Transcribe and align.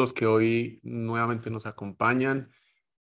Los 0.00 0.12
que 0.12 0.26
hoy 0.26 0.80
nuevamente 0.82 1.50
nos 1.50 1.66
acompañan 1.66 2.50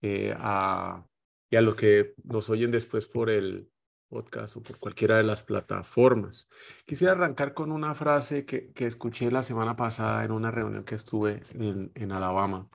eh, 0.01 0.33
a, 0.37 1.05
y 1.49 1.55
a 1.55 1.61
los 1.61 1.75
que 1.75 2.13
nos 2.23 2.49
oyen 2.49 2.71
después 2.71 3.07
por 3.07 3.29
el 3.29 3.69
podcast 4.07 4.55
o 4.55 4.63
por 4.63 4.77
cualquiera 4.79 5.17
de 5.17 5.23
las 5.23 5.43
plataformas. 5.43 6.47
Quisiera 6.85 7.13
arrancar 7.13 7.53
con 7.53 7.71
una 7.71 7.95
frase 7.95 8.45
que, 8.45 8.71
que 8.71 8.85
escuché 8.85 9.31
la 9.31 9.43
semana 9.43 9.75
pasada 9.75 10.23
en 10.23 10.31
una 10.31 10.51
reunión 10.51 10.85
que 10.85 10.95
estuve 10.95 11.43
en, 11.53 12.11
Alabama 12.11 12.69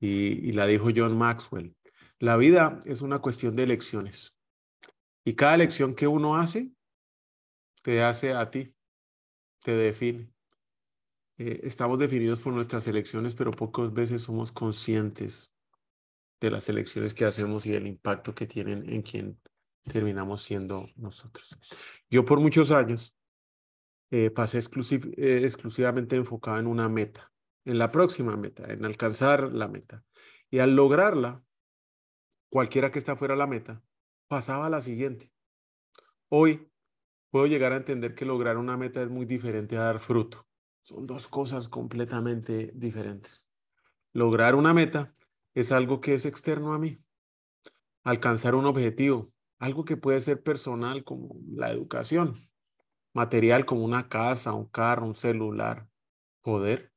y, 0.00 0.48
y 0.48 0.52
la 0.52 0.66
dijo 0.66 0.88
John 0.94 1.18
Maxwell. 1.18 1.76
La 2.18 2.36
vida 2.36 2.80
es 2.84 3.02
una 3.02 3.18
cuestión 3.18 3.56
de 3.56 3.64
elecciones 3.64 4.34
y 5.24 5.34
cada 5.34 5.56
elección 5.56 5.94
que 5.94 6.06
uno 6.06 6.36
hace 6.36 6.70
te 7.82 8.02
hace 8.02 8.32
a 8.32 8.50
ti, 8.50 8.74
te 9.62 9.72
define. 9.72 10.33
Eh, 11.36 11.60
estamos 11.64 11.98
definidos 11.98 12.40
por 12.40 12.52
nuestras 12.52 12.86
elecciones, 12.86 13.34
pero 13.34 13.50
pocas 13.50 13.92
veces 13.92 14.22
somos 14.22 14.52
conscientes 14.52 15.52
de 16.40 16.50
las 16.50 16.68
elecciones 16.68 17.14
que 17.14 17.24
hacemos 17.24 17.66
y 17.66 17.70
del 17.70 17.86
impacto 17.86 18.34
que 18.34 18.46
tienen 18.46 18.88
en 18.88 19.02
quien 19.02 19.40
terminamos 19.84 20.42
siendo 20.42 20.88
nosotros. 20.96 21.56
Yo 22.08 22.24
por 22.24 22.40
muchos 22.40 22.70
años 22.70 23.16
eh, 24.10 24.30
pasé 24.30 24.58
eh, 24.58 25.40
exclusivamente 25.42 26.16
enfocado 26.16 26.58
en 26.58 26.66
una 26.66 26.88
meta, 26.88 27.32
en 27.64 27.78
la 27.78 27.90
próxima 27.90 28.36
meta, 28.36 28.72
en 28.72 28.84
alcanzar 28.84 29.52
la 29.52 29.68
meta. 29.68 30.04
Y 30.50 30.60
al 30.60 30.76
lograrla, 30.76 31.42
cualquiera 32.48 32.92
que 32.92 33.00
está 33.00 33.16
fuera 33.16 33.34
la 33.34 33.46
meta, 33.46 33.82
pasaba 34.28 34.66
a 34.66 34.70
la 34.70 34.80
siguiente. 34.80 35.32
Hoy 36.28 36.70
puedo 37.30 37.46
llegar 37.46 37.72
a 37.72 37.76
entender 37.76 38.14
que 38.14 38.24
lograr 38.24 38.56
una 38.56 38.76
meta 38.76 39.02
es 39.02 39.08
muy 39.08 39.26
diferente 39.26 39.76
a 39.76 39.84
dar 39.84 39.98
fruto. 39.98 40.46
Son 40.84 41.06
dos 41.06 41.28
cosas 41.28 41.68
completamente 41.68 42.70
diferentes. 42.74 43.48
Lograr 44.12 44.54
una 44.54 44.74
meta 44.74 45.14
es 45.54 45.72
algo 45.72 46.02
que 46.02 46.14
es 46.14 46.26
externo 46.26 46.74
a 46.74 46.78
mí. 46.78 47.02
Alcanzar 48.02 48.54
un 48.54 48.66
objetivo, 48.66 49.32
algo 49.58 49.86
que 49.86 49.96
puede 49.96 50.20
ser 50.20 50.42
personal 50.42 51.02
como 51.02 51.36
la 51.48 51.70
educación, 51.70 52.34
material 53.14 53.64
como 53.64 53.82
una 53.82 54.10
casa, 54.10 54.52
un 54.52 54.66
carro, 54.66 55.06
un 55.06 55.14
celular, 55.14 55.88
poder, 56.42 56.92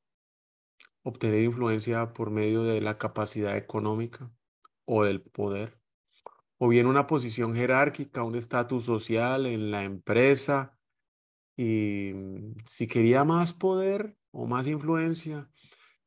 obtener 1.03 1.43
influencia 1.43 2.11
por 2.11 2.29
medio 2.29 2.63
de 2.63 2.81
la 2.81 2.97
capacidad 2.97 3.55
económica 3.55 4.29
o 4.83 5.05
del 5.05 5.21
poder, 5.21 5.79
o 6.57 6.67
bien 6.67 6.87
una 6.87 7.07
posición 7.07 7.55
jerárquica, 7.55 8.23
un 8.23 8.35
estatus 8.35 8.83
social 8.83 9.45
en 9.45 9.71
la 9.71 9.85
empresa, 9.85 10.76
y 11.57 12.13
mm, 12.13 12.55
si 12.65 12.87
quería 12.87 13.25
más 13.25 13.53
poder 13.53 14.15
o 14.31 14.45
más 14.45 14.67
influencia, 14.67 15.49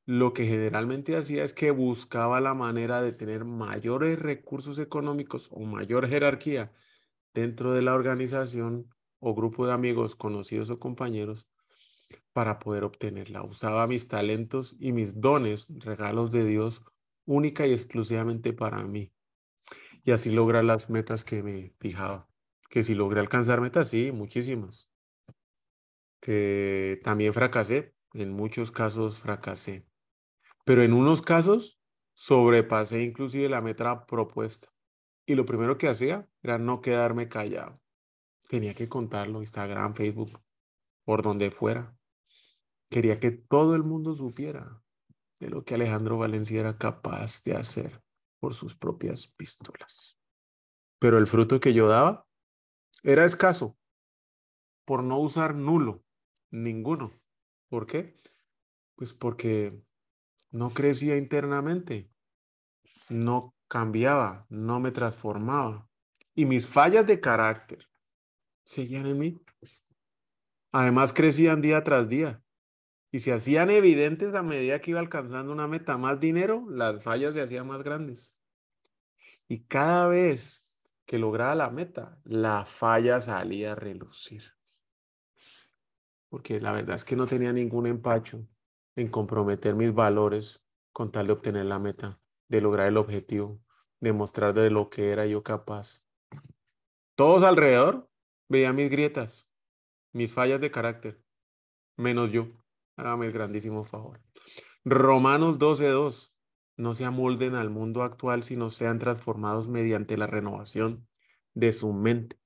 lo 0.06 0.33
que 0.33 0.47
generalmente 0.47 1.16
hacía 1.16 1.44
es 1.44 1.53
que 1.53 1.72
buscaba 1.72 2.41
la 2.41 2.55
manera 2.55 3.03
de 3.03 3.12
tener 3.12 3.44
mayores 3.44 4.19
recursos 4.19 4.78
económicos 4.78 5.49
o 5.53 5.61
mayor 5.65 6.09
jerarquía 6.09 6.72
dentro 7.34 7.75
de 7.75 7.83
la 7.83 7.94
organización 7.94 8.88
o 9.19 9.34
grupo 9.34 9.66
de 9.66 9.72
amigos 9.72 10.16
conocidos 10.16 10.71
o 10.71 10.78
compañeros 10.78 11.47
para 12.32 12.59
poder 12.59 12.84
obtenerla. 12.84 13.43
Usaba 13.43 13.87
mis 13.87 14.09
talentos 14.09 14.77
y 14.78 14.93
mis 14.93 15.21
dones, 15.21 15.67
regalos 15.69 16.31
de 16.32 16.44
Dios, 16.44 16.82
única 17.25 17.67
y 17.67 17.72
exclusivamente 17.72 18.53
para 18.53 18.82
mí. 18.84 19.12
Y 20.05 20.12
así 20.12 20.31
lograr 20.31 20.65
las 20.65 20.91
metas 20.91 21.25
que 21.25 21.43
me 21.43 21.75
fijaba. 21.78 22.28
Que 22.71 22.82
si 22.82 22.94
logré 22.94 23.21
alcanzar 23.21 23.61
metas, 23.61 23.88
sí, 23.88 24.12
muchísimas 24.12 24.90
que 26.20 27.00
también 27.03 27.32
fracasé, 27.32 27.94
en 28.12 28.32
muchos 28.32 28.70
casos 28.70 29.19
fracasé, 29.19 29.86
pero 30.64 30.82
en 30.82 30.92
unos 30.92 31.22
casos 31.22 31.81
sobrepasé 32.14 33.03
inclusive 33.03 33.48
la 33.48 33.60
meta 33.60 34.06
propuesta. 34.06 34.69
Y 35.26 35.34
lo 35.34 35.47
primero 35.47 35.78
que 35.78 35.88
hacía 35.88 36.28
era 36.42 36.58
no 36.58 36.81
quedarme 36.81 37.28
callado. 37.28 37.81
Tenía 38.48 38.75
que 38.75 38.88
contarlo, 38.88 39.41
Instagram, 39.41 39.94
Facebook, 39.94 40.41
por 41.04 41.22
donde 41.22 41.50
fuera. 41.50 41.97
Quería 42.91 43.20
que 43.20 43.31
todo 43.31 43.76
el 43.76 43.84
mundo 43.84 44.12
supiera 44.14 44.82
de 45.38 45.48
lo 45.48 45.64
que 45.64 45.75
Alejandro 45.75 46.19
Valencia 46.19 46.60
era 46.60 46.76
capaz 46.76 47.42
de 47.44 47.54
hacer 47.54 48.02
por 48.41 48.54
sus 48.54 48.75
propias 48.75 49.28
pistolas. 49.28 50.19
Pero 50.98 51.16
el 51.19 51.26
fruto 51.26 51.60
que 51.60 51.72
yo 51.72 51.88
daba 51.88 52.26
era 53.02 53.25
escaso, 53.25 53.78
por 54.84 55.02
no 55.02 55.19
usar 55.19 55.54
nulo. 55.54 56.04
Ninguno. 56.50 57.12
¿Por 57.69 57.87
qué? 57.87 58.15
Pues 58.97 59.12
porque 59.15 59.81
no 60.50 60.71
crecía 60.71 61.16
internamente, 61.16 62.11
no 63.09 63.55
cambiaba, 63.69 64.47
no 64.49 64.81
me 64.81 64.91
transformaba. 64.91 65.88
Y 66.34 66.44
mis 66.44 66.66
fallas 66.66 67.06
de 67.06 67.21
carácter 67.21 67.88
seguían 68.65 69.06
en 69.06 69.19
mí. 69.19 69.44
Además 70.72 71.12
crecían 71.12 71.61
día 71.61 71.83
tras 71.84 72.09
día. 72.09 72.43
Y 73.12 73.21
se 73.21 73.32
hacían 73.32 73.71
evidentes 73.71 74.34
a 74.34 74.43
medida 74.43 74.81
que 74.81 74.93
iba 74.93 75.00
alcanzando 75.00 75.53
una 75.53 75.67
meta, 75.67 75.97
más 75.97 76.21
dinero, 76.21 76.65
las 76.69 77.03
fallas 77.03 77.34
se 77.34 77.43
hacían 77.43 77.67
más 77.67 77.82
grandes. 77.82 78.32
Y 79.49 79.65
cada 79.65 80.06
vez 80.06 80.65
que 81.06 81.19
lograba 81.19 81.56
la 81.56 81.71
meta, 81.71 82.21
la 82.22 82.67
falla 82.67 83.21
salía 83.21 83.72
a 83.72 83.75
relucir 83.75 84.59
porque 86.31 86.61
la 86.61 86.73
verdad 86.73 86.97
es 86.97 87.05
que 87.05 87.17
no 87.17 87.27
tenía 87.27 87.53
ningún 87.53 87.87
empacho 87.87 88.47
en 88.97 89.09
comprometer 89.09 89.75
mis 89.75 89.93
valores 89.93 90.65
con 90.93 91.13
tal 91.13 91.27
de 91.27 91.35
obtener 91.35 91.67
la 91.67 91.79
meta, 91.79 92.21
de 92.49 92.61
lograr 92.61 92.89
el 92.89 92.97
objetivo, 92.97 93.61
de 94.01 94.13
mostrar 94.13 94.55
de 94.55 94.71
lo 94.71 94.89
que 94.89 95.11
era 95.11 95.27
yo 95.27 95.43
capaz. 95.43 96.03
Todos 97.17 97.43
alrededor 97.43 98.09
veían 98.49 98.77
mis 98.77 98.91
grietas, 98.91 99.49
mis 100.13 100.33
fallas 100.33 100.61
de 100.61 100.71
carácter, 100.71 101.23
menos 101.97 102.33
yo. 102.33 102.49
Hágame 102.97 103.27
el 103.27 103.33
grandísimo 103.33 103.85
favor. 103.85 104.21
Romanos 104.85 105.59
12:2. 105.59 106.33
No 106.77 106.95
se 106.95 107.05
amolden 107.05 107.57
al 107.57 107.69
mundo 107.69 108.03
actual, 108.03 108.43
sino 108.43 108.71
sean 108.71 108.99
transformados 108.99 109.69
mediante 109.69 110.17
la 110.17 110.27
renovación 110.27 111.07
de 111.53 111.75
su 111.75 111.93
mente. 111.93 112.39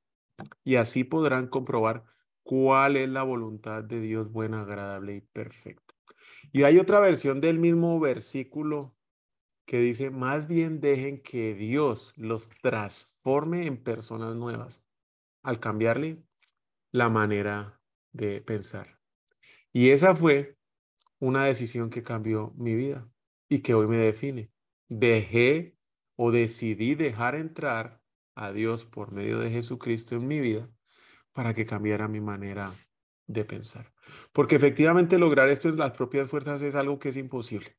Y 0.65 0.75
así 0.77 1.05
podrán 1.05 1.47
comprobar 1.47 2.05
cuál 2.45 2.97
es 2.97 3.09
la 3.09 3.23
voluntad 3.25 3.83
de 3.83 4.01
Dios 4.01 4.31
buena, 4.31 4.63
agradable 4.63 5.17
y 5.17 5.21
perfecta. 5.21 5.95
Y 6.53 6.63
hay 6.63 6.79
otra 6.79 7.01
versión 7.01 7.41
del 7.41 7.59
mismo 7.59 7.99
versículo 7.99 8.95
que 9.67 9.79
dice, 9.79 10.11
más 10.11 10.47
bien 10.47 10.81
dejen 10.81 11.23
que 11.23 11.55
Dios 11.55 12.13
los 12.17 12.51
transforme 12.63 13.67
en 13.67 13.83
personas 13.83 14.37
nuevas 14.37 14.85
al 15.43 15.59
cambiarle 15.59 16.23
la 16.93 17.09
manera 17.09 17.81
de 18.13 18.43
pensar. 18.43 19.01
Y 19.73 19.91
esa 19.91 20.15
fue 20.15 20.57
una 21.19 21.47
decisión 21.47 21.91
que 21.91 22.03
cambió 22.03 22.53
mi 22.57 22.75
vida 22.75 23.09
y 23.49 23.61
que 23.61 23.75
hoy 23.75 23.87
me 23.87 23.97
define. 23.97 24.53
Dejé 24.89 25.77
o 26.17 26.31
decidí 26.31 26.95
dejar 26.95 27.35
entrar 27.35 28.03
a 28.35 28.53
Dios 28.53 28.85
por 28.85 29.13
medio 29.13 29.41
de 29.41 29.51
Jesucristo 29.51 30.15
en 30.15 30.27
mi 30.27 30.41
vida 30.41 30.71
para 31.35 31.53
que 31.53 31.67
cambiara 31.67 32.09
mi 32.09 32.23
manera 32.23 32.73
de 33.27 33.45
pensar. 33.45 33.93
Porque 34.33 34.57
efectivamente 34.57 35.19
lograr 35.19 35.49
esto 35.49 35.69
en 35.69 35.77
las 35.77 35.91
propias 35.91 36.31
fuerzas 36.31 36.63
es 36.63 36.75
algo 36.75 36.99
que 36.99 37.11
es 37.11 37.17
imposible. 37.17 37.77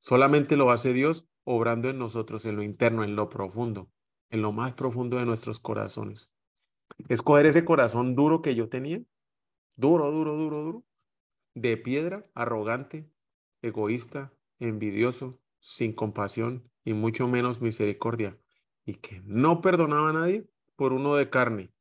Solamente 0.00 0.56
lo 0.56 0.70
hace 0.70 0.92
Dios 0.92 1.28
obrando 1.44 1.88
en 1.88 1.98
nosotros, 1.98 2.44
en 2.46 2.56
lo 2.56 2.62
interno, 2.62 3.04
en 3.04 3.16
lo 3.16 3.28
profundo, 3.28 3.90
en 4.30 4.42
lo 4.42 4.50
más 4.50 4.74
profundo 4.74 5.18
de 5.18 5.26
nuestros 5.26 5.60
corazones. 5.60 6.30
Escoger 7.08 7.46
ese 7.46 7.64
corazón 7.64 8.14
duro 8.14 8.42
que 8.42 8.54
yo 8.54 8.68
tenía, 8.68 9.02
duro, 9.76 10.10
duro, 10.10 10.36
duro, 10.36 10.62
duro, 10.62 10.84
de 11.54 11.76
piedra, 11.76 12.26
arrogante, 12.34 13.10
egoísta, 13.62 14.32
envidioso, 14.58 15.40
sin 15.58 15.92
compasión 15.92 16.70
y 16.84 16.94
mucho 16.94 17.28
menos 17.28 17.60
misericordia, 17.60 18.38
y 18.84 18.94
que 18.94 19.22
no 19.24 19.60
perdonaba 19.60 20.10
a 20.10 20.12
nadie 20.12 20.46
por 20.76 20.92
uno 20.92 21.14
de 21.16 21.30
carne, 21.30 21.73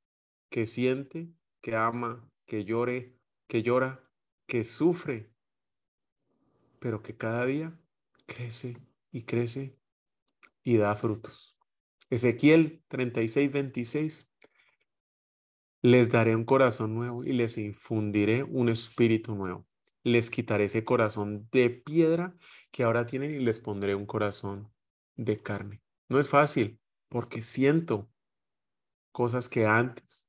que 0.53 0.67
siente, 0.67 1.33
que 1.61 1.75
ama, 1.75 2.29
que 2.45 2.63
llore, 2.63 3.17
que 3.47 3.63
llora 3.63 4.07
que 4.45 4.63
sufre, 4.63 5.33
pero 6.77 7.01
que 7.01 7.17
cada 7.17 7.43
día 7.47 7.75
crece 8.27 8.77
y 9.11 9.23
crece 9.23 9.79
y 10.61 10.77
da 10.77 10.95
frutos. 10.95 11.57
Ezequiel 12.11 12.83
36, 12.87 13.51
26. 13.51 14.31
Les 15.81 16.11
daré 16.11 16.35
un 16.35 16.45
corazón 16.45 16.93
nuevo 16.93 17.23
y 17.23 17.33
les 17.33 17.57
infundiré 17.57 18.43
un 18.43 18.69
espíritu 18.69 19.33
nuevo. 19.33 19.65
Les 20.03 20.29
quitaré 20.29 20.65
ese 20.65 20.83
corazón 20.85 21.49
de 21.51 21.71
piedra 21.71 22.37
que 22.69 22.83
ahora 22.83 23.07
tienen 23.07 23.33
y 23.33 23.39
les 23.39 23.59
pondré 23.59 23.95
un 23.95 24.05
corazón 24.05 24.71
de 25.15 25.41
carne. 25.41 25.81
No 26.09 26.19
es 26.19 26.29
fácil 26.29 26.79
porque 27.09 27.41
siento 27.41 28.07
cosas 29.11 29.49
que 29.49 29.65
antes 29.65 30.22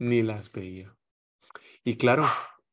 ni 0.00 0.22
las 0.22 0.50
veía. 0.50 0.96
Y 1.84 1.96
claro, 1.96 2.26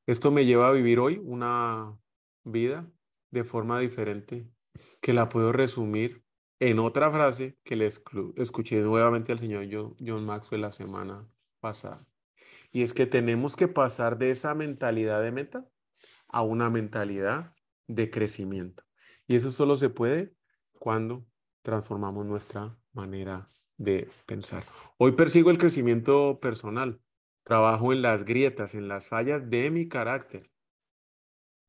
esto 0.07 0.31
me 0.31 0.45
lleva 0.45 0.69
a 0.69 0.71
vivir 0.71 0.97
hoy 0.97 1.21
una 1.23 1.95
vida 2.43 2.89
de 3.29 3.43
forma 3.43 3.79
diferente 3.79 4.49
que 5.01 5.13
la 5.13 5.29
puedo 5.29 5.51
resumir 5.51 6.23
en 6.59 6.79
otra 6.79 7.11
frase 7.11 7.57
que 7.63 7.75
le 7.75 7.85
escuché 8.37 8.81
nuevamente 8.81 9.31
al 9.31 9.39
señor 9.39 9.67
John 9.99 10.25
Maxwell 10.25 10.61
la 10.61 10.71
semana 10.71 11.29
pasada. 11.59 12.07
Y 12.71 12.81
es 12.81 12.93
que 12.93 13.05
tenemos 13.05 13.55
que 13.55 13.67
pasar 13.67 14.17
de 14.17 14.31
esa 14.31 14.55
mentalidad 14.55 15.21
de 15.21 15.31
meta 15.31 15.69
a 16.29 16.41
una 16.41 16.69
mentalidad 16.69 17.53
de 17.87 18.09
crecimiento. 18.09 18.83
Y 19.27 19.35
eso 19.35 19.51
solo 19.51 19.75
se 19.75 19.89
puede 19.89 20.33
cuando 20.79 21.25
transformamos 21.61 22.25
nuestra 22.25 22.77
manera 22.93 23.47
de 23.77 24.09
pensar. 24.25 24.63
Hoy 24.97 25.11
persigo 25.11 25.51
el 25.51 25.57
crecimiento 25.57 26.39
personal. 26.39 27.01
Trabajo 27.47 27.93
en 27.93 28.01
las 28.01 28.25
grietas, 28.25 28.75
en 28.75 28.89
las 28.89 29.07
fallas 29.07 29.49
de 29.49 29.71
mi 29.71 29.87
carácter. 29.87 30.51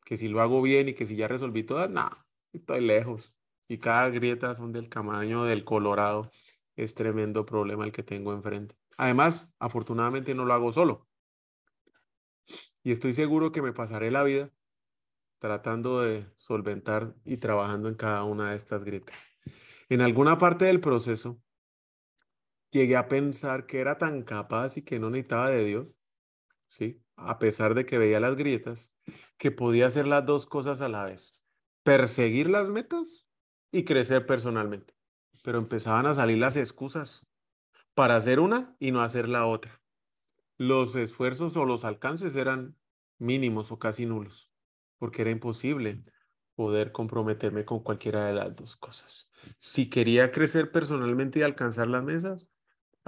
Que 0.04 0.16
si 0.16 0.26
lo 0.26 0.40
hago 0.40 0.60
bien 0.60 0.88
y 0.88 0.94
que 0.94 1.06
si 1.06 1.14
ya 1.14 1.28
resolví 1.28 1.62
todas, 1.62 1.88
no, 1.88 2.10
estoy 2.52 2.80
lejos. 2.80 3.32
Y 3.69 3.78
cada 3.78 4.08
grieta 4.08 4.56
son 4.56 4.72
del 4.72 4.88
tamaño 4.88 5.44
del 5.44 5.64
Colorado. 5.64 6.32
Es 6.75 6.96
tremendo 6.96 7.46
problema 7.46 7.84
el 7.84 7.92
que 7.92 8.02
tengo 8.02 8.32
enfrente. 8.32 8.76
Además, 8.96 9.54
afortunadamente 9.60 10.34
no 10.34 10.44
lo 10.44 10.52
hago 10.52 10.72
solo. 10.72 11.06
Y 12.82 12.90
estoy 12.90 13.12
seguro 13.12 13.52
que 13.52 13.62
me 13.62 13.72
pasaré 13.72 14.10
la 14.10 14.25
vida 14.25 14.50
tratando 15.38 16.00
de 16.00 16.26
solventar 16.34 17.14
y 17.25 17.36
trabajando 17.36 17.88
en 17.88 17.94
cada 17.94 18.25
una 18.25 18.50
de 18.50 18.56
estas 18.56 18.82
grietas. 18.82 19.16
En 19.88 20.00
alguna 20.00 20.38
parte 20.38 20.64
del 20.64 20.80
proceso, 20.80 21.40
llegué 22.70 22.97
a 22.97 23.09
pensar 23.09 23.67
que 23.67 23.81
era 23.81 23.99
tan 23.99 24.23
capaz 24.23 24.76
y 24.76 24.82
que 24.82 24.99
no 24.99 25.11
necesitaba 25.11 25.50
de 25.50 25.65
Dios, 25.65 25.88
¿sí? 26.69 27.03
A 27.17 27.38
pesar 27.38 27.75
de 27.75 27.87
que 27.87 27.99
veía 27.99 28.20
las 28.20 28.37
grietas, 28.37 28.94
que 29.38 29.50
podía 29.50 29.87
hacer 29.87 30.06
las 30.06 30.26
dos 30.26 30.47
cosas 30.47 30.81
a 30.81 30.88
la 30.88 31.05
vez. 31.05 31.43
Perseguir 31.82 32.50
las 32.50 32.69
metas 32.69 33.26
y 33.73 33.85
crecer 33.85 34.26
personalmente. 34.26 34.94
Pero 35.43 35.59
empezaban 35.59 36.06
a 36.06 36.15
salir 36.15 36.38
las 36.38 36.56
excusas 36.56 37.26
para 37.94 38.17
hacer 38.17 38.41
una 38.41 38.76
y 38.79 38.91
no 38.91 39.03
hacer 39.03 39.29
la 39.29 39.47
otra. 39.47 39.82
Los 40.56 40.97
esfuerzos 40.97 41.56
o 41.56 41.64
los 41.64 41.85
alcances 41.85 42.35
eran 42.37 42.76
mínimos 43.19 43.73
o 43.73 43.79
casi 43.79 44.06
nulos, 44.06 44.53
porque 44.99 45.23
era 45.23 45.31
imposible 45.31 46.03
poder 46.55 46.91
comprometerme 46.91 47.64
con 47.64 47.81
cualquiera 47.81 48.26
de 48.26 48.35
las 48.35 48.55
dos 48.56 48.76
cosas. 48.76 49.31
Si 49.59 49.88
quería 49.88 50.32
crecer 50.32 50.73
personalmente 50.73 51.38
y 51.38 51.43
alcanzar 51.43 51.87
las 51.87 52.03
mesas, 52.03 52.49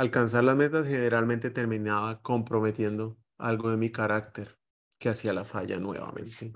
alcanzar 0.00 0.44
las 0.44 0.56
metas 0.56 0.86
generalmente 0.86 1.50
terminaba 1.50 2.22
comprometiendo 2.22 3.18
algo 3.36 3.70
de 3.70 3.76
mi 3.76 3.92
carácter 3.92 4.58
que 4.98 5.10
hacía 5.10 5.34
la 5.34 5.44
falla 5.44 5.78
nuevamente 5.78 6.54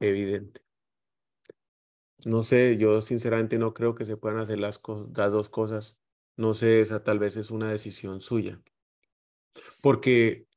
evidente. 0.00 0.60
No 2.24 2.42
sé, 2.42 2.76
yo 2.76 3.00
sinceramente 3.00 3.58
no 3.58 3.74
creo 3.74 3.94
que 3.94 4.04
se 4.04 4.16
puedan 4.16 4.40
hacer 4.40 4.58
las, 4.58 4.82
dos 4.82 5.48
cosas. 5.50 6.00
No 6.36 6.52
sé, 6.52 6.80
esa 6.80 7.04
tal 7.04 7.20
vez 7.20 7.36
es 7.36 7.52
una 7.52 7.70
decisión 7.70 8.20
suya. 8.20 8.60
Porque 9.82 10.48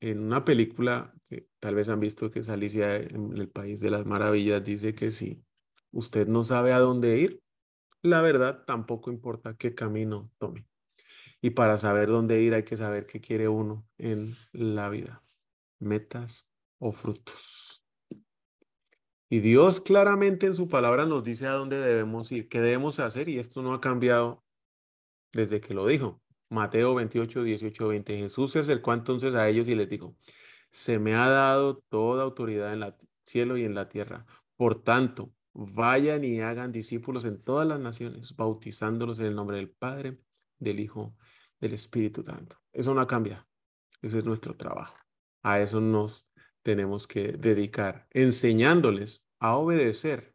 en 0.00 0.18
una 0.20 0.44
película 0.44 1.14
que 1.26 1.46
tal 1.60 1.76
vez 1.76 1.88
han 1.88 2.00
visto 2.00 2.30
que 2.30 2.40
es 2.40 2.48
Alicia 2.48 2.96
en 2.96 3.36
el 3.36 3.48
País 3.48 3.78
de 3.78 3.90
las 3.90 4.04
Maravillas, 4.04 4.64
dice 4.64 4.96
que 4.96 5.12
si 5.12 5.44
usted 5.92 6.26
no 6.26 6.42
sabe 6.42 6.72
a 6.72 6.80
dónde 6.80 7.18
ir, 7.18 7.40
la 8.02 8.20
verdad 8.20 8.64
tampoco 8.66 9.12
importa 9.12 9.56
qué 9.56 9.76
camino 9.76 10.32
tome. 10.38 10.66
Y 11.40 11.50
para 11.50 11.78
saber 11.78 12.08
dónde 12.08 12.40
ir 12.42 12.54
hay 12.54 12.64
que 12.64 12.76
saber 12.76 13.06
qué 13.06 13.20
quiere 13.20 13.48
uno 13.48 13.86
en 13.96 14.36
la 14.52 14.88
vida, 14.88 15.22
metas 15.78 16.46
o 16.78 16.92
frutos. 16.92 17.82
Y 19.30 19.40
Dios 19.40 19.80
claramente 19.80 20.46
en 20.46 20.54
su 20.54 20.68
palabra 20.68 21.04
nos 21.04 21.22
dice 21.22 21.46
a 21.46 21.52
dónde 21.52 21.78
debemos 21.78 22.32
ir, 22.32 22.48
qué 22.48 22.60
debemos 22.60 22.98
hacer 22.98 23.28
y 23.28 23.38
esto 23.38 23.62
no 23.62 23.74
ha 23.74 23.80
cambiado 23.80 24.42
desde 25.32 25.60
que 25.60 25.74
lo 25.74 25.86
dijo. 25.86 26.22
Mateo 26.48 26.94
28, 26.94 27.42
18, 27.42 27.88
20. 27.88 28.16
Jesús 28.18 28.52
se 28.52 28.60
acercó 28.60 28.94
entonces 28.94 29.34
a 29.34 29.48
ellos 29.48 29.68
y 29.68 29.74
les 29.74 29.88
dijo, 29.88 30.16
se 30.70 30.98
me 30.98 31.14
ha 31.14 31.28
dado 31.28 31.78
toda 31.88 32.24
autoridad 32.24 32.72
en 32.72 32.82
el 32.82 32.94
cielo 33.26 33.58
y 33.58 33.64
en 33.64 33.74
la 33.74 33.88
tierra. 33.88 34.24
Por 34.56 34.82
tanto, 34.82 35.32
vayan 35.52 36.24
y 36.24 36.40
hagan 36.40 36.72
discípulos 36.72 37.24
en 37.26 37.42
todas 37.42 37.68
las 37.68 37.80
naciones, 37.80 38.34
bautizándolos 38.34 39.18
en 39.18 39.26
el 39.26 39.34
nombre 39.34 39.58
del 39.58 39.70
Padre, 39.70 40.18
del 40.58 40.80
Hijo, 40.80 41.16
del 41.60 41.74
Espíritu 41.74 42.22
Santo. 42.22 42.56
Eso 42.72 42.94
no 42.94 43.06
cambia. 43.06 43.46
Ese 44.02 44.18
es 44.18 44.24
nuestro 44.24 44.56
trabajo. 44.56 44.96
A 45.42 45.60
eso 45.60 45.80
nos 45.80 46.28
tenemos 46.62 47.06
que 47.06 47.32
dedicar, 47.32 48.06
enseñándoles 48.10 49.24
a 49.38 49.56
obedecer, 49.56 50.34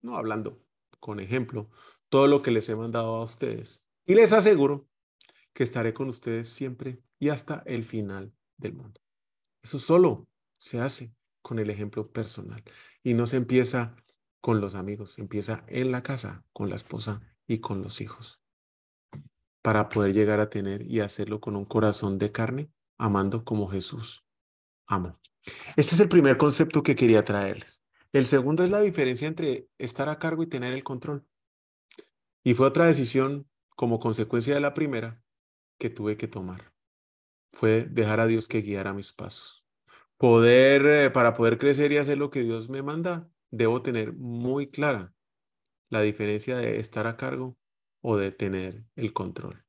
no 0.00 0.16
hablando 0.16 0.64
con 1.00 1.20
ejemplo, 1.20 1.70
todo 2.08 2.26
lo 2.28 2.42
que 2.42 2.50
les 2.50 2.68
he 2.68 2.76
mandado 2.76 3.16
a 3.16 3.24
ustedes. 3.24 3.84
Y 4.06 4.14
les 4.14 4.32
aseguro 4.32 4.88
que 5.52 5.64
estaré 5.64 5.92
con 5.92 6.08
ustedes 6.08 6.48
siempre 6.48 7.00
y 7.18 7.28
hasta 7.28 7.62
el 7.66 7.84
final 7.84 8.32
del 8.56 8.74
mundo. 8.74 9.00
Eso 9.62 9.78
solo 9.78 10.28
se 10.58 10.80
hace 10.80 11.14
con 11.42 11.58
el 11.58 11.70
ejemplo 11.70 12.10
personal 12.10 12.62
y 13.02 13.14
no 13.14 13.26
se 13.26 13.36
empieza 13.36 13.96
con 14.40 14.60
los 14.60 14.74
amigos, 14.74 15.14
se 15.14 15.20
empieza 15.20 15.64
en 15.68 15.92
la 15.92 16.02
casa, 16.02 16.44
con 16.52 16.68
la 16.68 16.74
esposa 16.74 17.20
y 17.46 17.58
con 17.58 17.82
los 17.82 18.00
hijos, 18.00 18.41
para 19.62 19.88
poder 19.88 20.12
llegar 20.12 20.40
a 20.40 20.50
tener 20.50 20.82
y 20.82 21.00
hacerlo 21.00 21.40
con 21.40 21.56
un 21.56 21.64
corazón 21.64 22.18
de 22.18 22.32
carne, 22.32 22.70
amando 22.98 23.44
como 23.44 23.68
Jesús 23.68 24.24
amó. 24.86 25.20
Este 25.76 25.94
es 25.94 26.00
el 26.00 26.08
primer 26.08 26.36
concepto 26.36 26.82
que 26.82 26.96
quería 26.96 27.24
traerles. 27.24 27.82
El 28.12 28.26
segundo 28.26 28.62
es 28.62 28.70
la 28.70 28.80
diferencia 28.80 29.26
entre 29.26 29.68
estar 29.78 30.08
a 30.08 30.18
cargo 30.18 30.42
y 30.42 30.48
tener 30.48 30.72
el 30.72 30.84
control. 30.84 31.26
Y 32.44 32.54
fue 32.54 32.66
otra 32.66 32.86
decisión 32.86 33.48
como 33.74 33.98
consecuencia 33.98 34.54
de 34.54 34.60
la 34.60 34.74
primera 34.74 35.22
que 35.78 35.90
tuve 35.90 36.16
que 36.16 36.28
tomar. 36.28 36.72
Fue 37.50 37.84
dejar 37.84 38.20
a 38.20 38.26
Dios 38.26 38.48
que 38.48 38.60
guiara 38.60 38.92
mis 38.92 39.12
pasos. 39.12 39.64
Poder, 40.16 40.86
eh, 40.86 41.10
para 41.10 41.34
poder 41.34 41.58
crecer 41.58 41.90
y 41.92 41.98
hacer 41.98 42.18
lo 42.18 42.30
que 42.30 42.42
Dios 42.42 42.68
me 42.68 42.82
manda, 42.82 43.28
debo 43.50 43.82
tener 43.82 44.12
muy 44.12 44.70
clara 44.70 45.12
la 45.88 46.00
diferencia 46.00 46.56
de 46.56 46.78
estar 46.78 47.06
a 47.06 47.16
cargo 47.16 47.56
o 48.02 48.16
de 48.16 48.32
tener 48.32 48.84
el 48.96 49.12
control. 49.12 49.64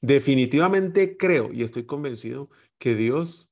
Definitivamente 0.00 1.16
creo 1.16 1.52
y 1.52 1.62
estoy 1.62 1.84
convencido 1.84 2.50
que 2.78 2.94
Dios 2.94 3.50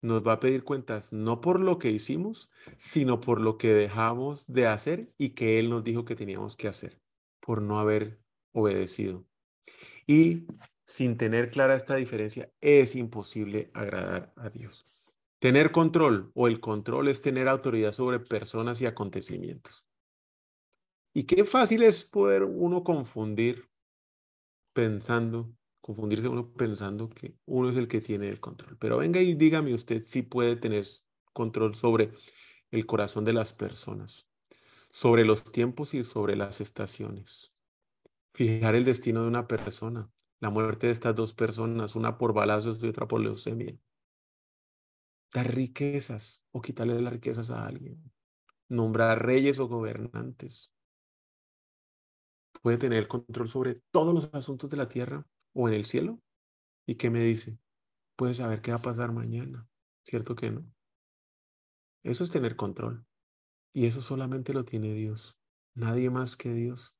nos 0.00 0.26
va 0.26 0.34
a 0.34 0.40
pedir 0.40 0.64
cuentas 0.64 1.12
no 1.12 1.40
por 1.40 1.60
lo 1.60 1.78
que 1.78 1.90
hicimos, 1.90 2.50
sino 2.76 3.20
por 3.20 3.40
lo 3.40 3.58
que 3.58 3.72
dejamos 3.72 4.46
de 4.46 4.66
hacer 4.66 5.12
y 5.18 5.30
que 5.30 5.58
Él 5.58 5.70
nos 5.70 5.82
dijo 5.84 6.04
que 6.04 6.16
teníamos 6.16 6.56
que 6.56 6.68
hacer, 6.68 7.00
por 7.40 7.62
no 7.62 7.80
haber 7.80 8.20
obedecido. 8.52 9.24
Y 10.06 10.46
sin 10.84 11.16
tener 11.16 11.50
clara 11.50 11.74
esta 11.74 11.96
diferencia, 11.96 12.50
es 12.60 12.96
imposible 12.96 13.70
agradar 13.74 14.32
a 14.36 14.50
Dios. 14.50 14.86
Tener 15.38 15.70
control 15.70 16.32
o 16.34 16.48
el 16.48 16.60
control 16.60 17.08
es 17.08 17.20
tener 17.20 17.48
autoridad 17.48 17.92
sobre 17.92 18.18
personas 18.18 18.80
y 18.80 18.86
acontecimientos. 18.86 19.87
Y 21.18 21.24
qué 21.24 21.44
fácil 21.44 21.82
es 21.82 22.04
poder 22.04 22.44
uno 22.44 22.84
confundir 22.84 23.68
pensando 24.72 25.52
confundirse 25.80 26.28
uno 26.28 26.52
pensando 26.52 27.10
que 27.10 27.34
uno 27.44 27.70
es 27.70 27.76
el 27.76 27.88
que 27.88 28.00
tiene 28.00 28.28
el 28.28 28.38
control. 28.38 28.76
Pero 28.78 28.98
venga 28.98 29.20
y 29.20 29.34
dígame 29.34 29.74
usted 29.74 30.04
si 30.04 30.22
puede 30.22 30.54
tener 30.54 30.86
control 31.32 31.74
sobre 31.74 32.12
el 32.70 32.86
corazón 32.86 33.24
de 33.24 33.32
las 33.32 33.52
personas, 33.52 34.28
sobre 34.92 35.24
los 35.24 35.50
tiempos 35.50 35.92
y 35.92 36.04
sobre 36.04 36.36
las 36.36 36.60
estaciones. 36.60 37.52
Fijar 38.32 38.76
el 38.76 38.84
destino 38.84 39.22
de 39.22 39.26
una 39.26 39.48
persona, 39.48 40.12
la 40.38 40.50
muerte 40.50 40.86
de 40.86 40.92
estas 40.92 41.16
dos 41.16 41.34
personas, 41.34 41.96
una 41.96 42.16
por 42.16 42.32
balazos 42.32 42.78
y 42.80 42.86
otra 42.86 43.08
por 43.08 43.20
leucemia. 43.20 43.76
Dar 45.34 45.52
riquezas 45.52 46.44
o 46.52 46.60
quitarle 46.60 47.02
las 47.02 47.12
riquezas 47.12 47.50
a 47.50 47.66
alguien. 47.66 48.12
Nombrar 48.68 49.26
reyes 49.26 49.58
o 49.58 49.66
gobernantes. 49.66 50.70
Puede 52.62 52.78
tener 52.78 52.98
el 52.98 53.08
control 53.08 53.48
sobre 53.48 53.82
todos 53.90 54.14
los 54.14 54.30
asuntos 54.32 54.70
de 54.70 54.76
la 54.76 54.88
tierra 54.88 55.26
o 55.52 55.68
en 55.68 55.74
el 55.74 55.84
cielo? 55.84 56.20
¿Y 56.86 56.96
qué 56.96 57.10
me 57.10 57.22
dice? 57.22 57.58
Puedes 58.16 58.38
saber 58.38 58.60
qué 58.62 58.70
va 58.72 58.78
a 58.78 58.82
pasar 58.82 59.12
mañana, 59.12 59.68
¿cierto 60.04 60.34
que 60.34 60.50
no? 60.50 60.64
Eso 62.02 62.24
es 62.24 62.30
tener 62.30 62.56
control. 62.56 63.04
Y 63.72 63.86
eso 63.86 64.00
solamente 64.00 64.52
lo 64.52 64.64
tiene 64.64 64.94
Dios. 64.94 65.36
Nadie 65.74 66.10
más 66.10 66.36
que 66.36 66.52
Dios. 66.52 66.96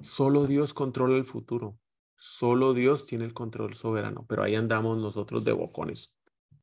Solo 0.00 0.46
Dios 0.46 0.74
controla 0.74 1.16
el 1.16 1.24
futuro. 1.24 1.78
Solo 2.16 2.74
Dios 2.74 3.06
tiene 3.06 3.24
el 3.24 3.32
control 3.32 3.74
soberano. 3.74 4.26
Pero 4.28 4.42
ahí 4.42 4.54
andamos 4.54 4.98
nosotros 4.98 5.44
de 5.44 5.52
bocones. 5.52 6.14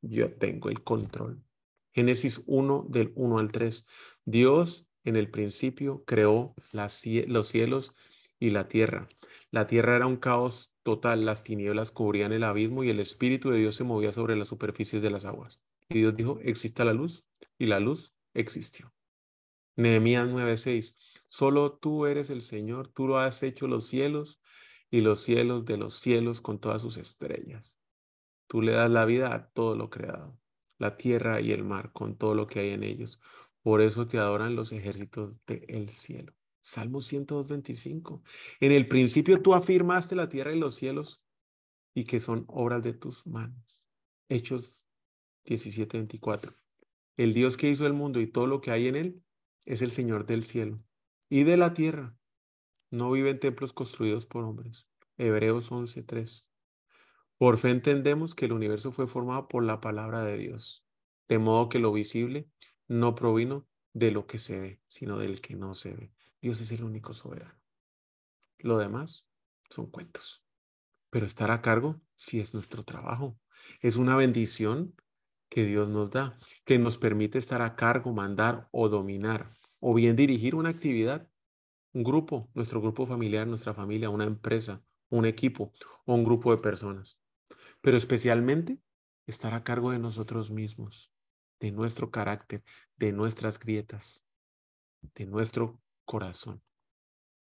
Yo 0.01 0.35
tengo 0.37 0.69
el 0.69 0.83
control. 0.83 1.41
Génesis 1.93 2.43
1 2.45 2.85
del 2.89 3.13
1 3.15 3.39
al 3.39 3.51
3. 3.51 3.87
Dios 4.25 4.87
en 5.03 5.15
el 5.15 5.31
principio 5.31 6.03
creó 6.05 6.53
los 6.73 7.45
cielos 7.45 7.95
y 8.39 8.49
la 8.51 8.67
tierra. 8.67 9.07
La 9.51 9.67
tierra 9.67 9.95
era 9.95 10.07
un 10.07 10.17
caos 10.17 10.73
total, 10.83 11.25
las 11.25 11.43
tinieblas 11.43 11.91
cubrían 11.91 12.33
el 12.33 12.43
abismo 12.43 12.83
y 12.83 12.89
el 12.89 12.99
Espíritu 12.99 13.49
de 13.49 13.59
Dios 13.59 13.75
se 13.75 13.83
movía 13.83 14.11
sobre 14.11 14.35
las 14.35 14.49
superficies 14.49 15.01
de 15.01 15.09
las 15.09 15.25
aguas. 15.25 15.59
Y 15.89 15.99
Dios 15.99 16.15
dijo, 16.15 16.39
exista 16.41 16.83
la 16.83 16.93
luz, 16.93 17.25
y 17.57 17.67
la 17.67 17.79
luz 17.79 18.13
existió. 18.33 18.93
Nehemías 19.75 20.27
9:6, 20.27 20.95
solo 21.27 21.73
tú 21.73 22.05
eres 22.05 22.29
el 22.29 22.41
Señor, 22.41 22.87
tú 22.89 23.07
lo 23.07 23.19
has 23.19 23.43
hecho 23.43 23.67
los 23.67 23.87
cielos 23.87 24.41
y 24.89 25.01
los 25.01 25.21
cielos 25.21 25.65
de 25.65 25.77
los 25.77 25.99
cielos 25.99 26.41
con 26.41 26.59
todas 26.59 26.81
sus 26.81 26.97
estrellas. 26.97 27.79
Tú 28.47 28.61
le 28.61 28.73
das 28.73 28.89
la 28.89 29.05
vida 29.05 29.33
a 29.33 29.49
todo 29.49 29.75
lo 29.75 29.89
creado, 29.89 30.39
la 30.77 30.97
tierra 30.97 31.41
y 31.41 31.51
el 31.51 31.63
mar 31.63 31.91
con 31.91 32.17
todo 32.17 32.35
lo 32.35 32.47
que 32.47 32.59
hay 32.59 32.71
en 32.71 32.83
ellos. 32.83 33.19
Por 33.61 33.81
eso 33.81 34.07
te 34.07 34.17
adoran 34.17 34.55
los 34.55 34.71
ejércitos 34.71 35.33
del 35.45 35.89
cielo. 35.89 36.33
Salmo 36.65 36.99
125. 36.99 38.23
En 38.59 38.71
el 38.71 38.87
principio 38.87 39.39
tú 39.39 39.53
afirmaste 39.53 40.15
la 40.15 40.29
tierra 40.29 40.51
y 40.51 40.59
los 40.59 40.73
cielos 40.73 41.23
y 41.93 42.05
que 42.05 42.19
son 42.19 42.43
obras 42.47 42.81
de 42.81 42.93
tus 42.93 43.27
manos. 43.27 43.83
Hechos 44.29 44.83
17:24. 45.45 46.55
El 47.17 47.35
Dios 47.35 47.55
que 47.55 47.69
hizo 47.69 47.85
el 47.85 47.93
mundo 47.93 48.19
y 48.19 48.25
todo 48.25 48.47
lo 48.47 48.61
que 48.61 48.71
hay 48.71 48.87
en 48.87 48.95
él 48.95 49.23
es 49.65 49.83
el 49.83 49.91
Señor 49.91 50.25
del 50.25 50.43
cielo 50.43 50.83
y 51.29 51.43
de 51.43 51.55
la 51.55 51.75
tierra. 51.75 52.17
No 52.89 53.11
vive 53.11 53.29
en 53.29 53.39
templos 53.39 53.71
construidos 53.71 54.25
por 54.25 54.43
hombres. 54.43 54.87
Hebreos 55.17 55.71
11:3. 55.71 56.47
Por 57.37 57.59
fe 57.59 57.69
entendemos 57.69 58.33
que 58.33 58.45
el 58.45 58.53
universo 58.53 58.91
fue 58.91 59.05
formado 59.05 59.47
por 59.47 59.63
la 59.63 59.81
palabra 59.81 60.23
de 60.23 60.39
Dios, 60.39 60.83
de 61.27 61.37
modo 61.37 61.69
que 61.69 61.77
lo 61.77 61.93
visible 61.93 62.49
no 62.87 63.13
provino 63.13 63.67
de 63.93 64.09
lo 64.09 64.25
que 64.25 64.39
se 64.39 64.59
ve, 64.59 64.81
sino 64.87 65.19
del 65.19 65.41
que 65.41 65.55
no 65.55 65.75
se 65.75 65.93
ve. 65.93 66.11
Dios 66.41 66.61
es 66.61 66.71
el 66.71 66.83
único 66.83 67.13
soberano. 67.13 67.59
Lo 68.59 68.77
demás 68.77 69.27
son 69.69 69.87
cuentos. 69.87 70.43
Pero 71.09 71.25
estar 71.25 71.51
a 71.51 71.61
cargo 71.61 72.01
sí 72.15 72.39
es 72.39 72.53
nuestro 72.53 72.83
trabajo. 72.83 73.37
Es 73.81 73.95
una 73.95 74.15
bendición 74.15 74.95
que 75.49 75.65
Dios 75.65 75.87
nos 75.87 76.11
da, 76.11 76.37
que 76.65 76.77
nos 76.79 76.97
permite 76.97 77.37
estar 77.37 77.61
a 77.61 77.75
cargo, 77.75 78.13
mandar 78.13 78.67
o 78.71 78.89
dominar, 78.89 79.53
o 79.79 79.93
bien 79.93 80.15
dirigir 80.15 80.55
una 80.55 80.69
actividad, 80.69 81.29
un 81.93 82.03
grupo, 82.03 82.49
nuestro 82.53 82.81
grupo 82.81 83.05
familiar, 83.05 83.47
nuestra 83.47 83.73
familia, 83.73 84.09
una 84.09 84.25
empresa, 84.25 84.83
un 85.09 85.25
equipo 85.25 85.71
o 86.05 86.13
un 86.13 86.23
grupo 86.23 86.51
de 86.51 86.61
personas. 86.61 87.17
Pero 87.81 87.97
especialmente 87.97 88.79
estar 89.27 89.53
a 89.53 89.63
cargo 89.63 89.91
de 89.91 89.99
nosotros 89.99 90.51
mismos, 90.51 91.11
de 91.59 91.71
nuestro 91.71 92.11
carácter, 92.11 92.63
de 92.97 93.13
nuestras 93.13 93.59
grietas, 93.59 94.25
de 95.15 95.25
nuestro 95.25 95.81
corazón. 96.05 96.61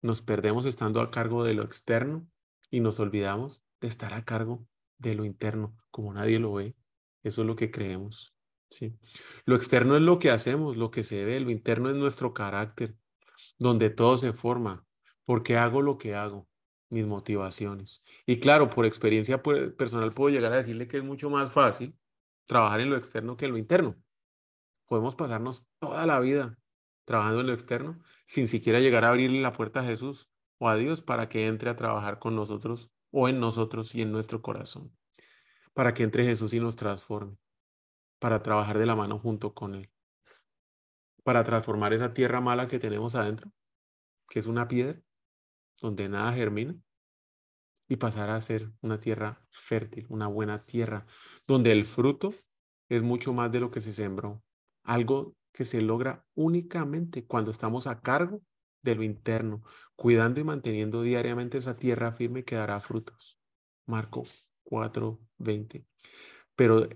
Nos 0.02 0.22
perdemos 0.22 0.66
estando 0.66 1.02
a 1.02 1.12
cargo 1.12 1.44
de 1.44 1.56
lo 1.56 1.64
externo 1.64 2.28
y 2.70 2.80
nos 2.80 3.00
olvidamos 3.00 3.64
de 3.82 3.88
estar 3.88 4.14
a 4.14 4.24
cargo 4.24 4.66
de 4.98 5.16
lo 5.16 5.26
interno, 5.26 5.76
como 5.92 6.14
nadie 6.14 6.40
lo 6.40 6.54
ve. 6.54 6.76
Eso 7.24 7.42
es 7.42 7.48
lo 7.48 7.56
que 7.56 7.72
creemos. 7.72 8.36
¿sí? 8.70 8.98
Lo 9.46 9.56
externo 9.56 9.96
es 9.96 10.04
lo 10.04 10.20
que 10.20 10.32
hacemos, 10.32 10.78
lo 10.78 10.92
que 10.92 11.04
se 11.04 11.26
ve, 11.26 11.40
lo 11.40 11.50
interno 11.50 11.90
es 11.90 11.96
nuestro 11.96 12.34
carácter, 12.34 12.96
donde 13.58 13.90
todo 13.90 14.18
se 14.18 14.34
forma, 14.34 14.86
porque 15.26 15.58
hago 15.58 15.82
lo 15.82 15.98
que 15.98 16.16
hago, 16.16 16.48
mis 16.90 17.06
motivaciones. 17.06 18.04
Y 18.26 18.40
claro, 18.40 18.70
por 18.70 18.86
experiencia 18.86 19.42
personal 19.42 20.14
puedo 20.14 20.34
llegar 20.34 20.54
a 20.54 20.58
decirle 20.58 20.88
que 20.88 20.98
es 20.98 21.04
mucho 21.04 21.30
más 21.30 21.52
fácil 21.52 21.98
trabajar 22.46 22.80
en 22.82 22.90
lo 22.90 22.98
externo 22.98 23.38
que 23.38 23.46
en 23.46 23.52
lo 23.52 23.58
interno. 23.58 23.96
Podemos 24.86 25.16
pasarnos 25.16 25.66
toda 25.80 26.06
la 26.06 26.20
vida 26.20 26.58
trabajando 27.06 27.42
en 27.42 27.48
lo 27.48 27.54
externo 27.54 28.00
sin 28.26 28.48
siquiera 28.48 28.80
llegar 28.80 29.06
a 29.06 29.10
abrirle 29.10 29.42
la 29.42 29.54
puerta 29.54 29.82
a 29.82 29.84
Jesús 29.84 30.30
o 30.58 30.70
a 30.70 30.76
Dios 30.76 31.02
para 31.02 31.30
que 31.30 31.48
entre 31.48 31.70
a 31.70 31.76
trabajar 31.76 32.20
con 32.20 32.36
nosotros 32.36 32.92
o 33.12 33.30
en 33.30 33.40
nosotros 33.40 33.96
y 33.96 34.02
en 34.02 34.12
nuestro 34.12 34.42
corazón. 34.42 34.96
Para 35.74 35.94
que 35.94 36.04
entre 36.04 36.26
Jesús 36.26 36.54
y 36.54 36.60
nos 36.60 36.76
transforme. 36.76 37.38
Para 38.20 38.42
trabajar 38.42 38.78
de 38.78 38.86
la 38.86 38.96
mano 38.96 39.20
junto 39.20 39.54
con 39.54 39.76
Él. 39.76 39.92
Para 41.24 41.44
transformar 41.44 41.94
esa 41.94 42.14
tierra 42.14 42.42
mala 42.42 42.68
que 42.68 42.80
tenemos 42.80 43.16
adentro, 43.16 43.52
que 44.30 44.40
es 44.40 44.48
una 44.48 44.68
piedra, 44.68 45.02
donde 45.82 46.08
nada 46.08 46.34
germina, 46.34 46.76
y 47.88 47.98
pasar 47.98 48.30
a 48.30 48.42
ser 48.42 48.72
una 48.82 49.00
tierra 49.00 49.46
fértil, 49.52 50.06
una 50.10 50.28
buena 50.28 50.66
tierra, 50.66 51.06
donde 51.48 51.72
el 51.72 51.86
fruto 51.86 52.34
es 52.90 53.02
mucho 53.02 53.34
más 53.34 53.52
de 53.52 53.60
lo 53.60 53.72
que 53.72 53.82
se 53.82 53.94
sembró. 53.94 54.44
Algo 54.84 55.36
que 55.56 55.64
se 55.64 55.82
logra 55.82 56.26
únicamente 56.36 57.26
cuando 57.26 57.50
estamos 57.50 57.88
a 57.88 58.02
cargo 58.02 58.42
de 58.82 58.94
lo 58.94 59.04
interno, 59.04 59.64
cuidando 59.96 60.42
y 60.42 60.44
manteniendo 60.44 61.02
diariamente 61.02 61.58
esa 61.58 61.78
tierra 61.78 62.12
firme 62.12 62.44
que 62.44 62.58
dará 62.58 62.82
frutos. 62.82 63.40
Marco 63.86 64.26
4:20. 64.66 65.86
Pero 66.56 66.90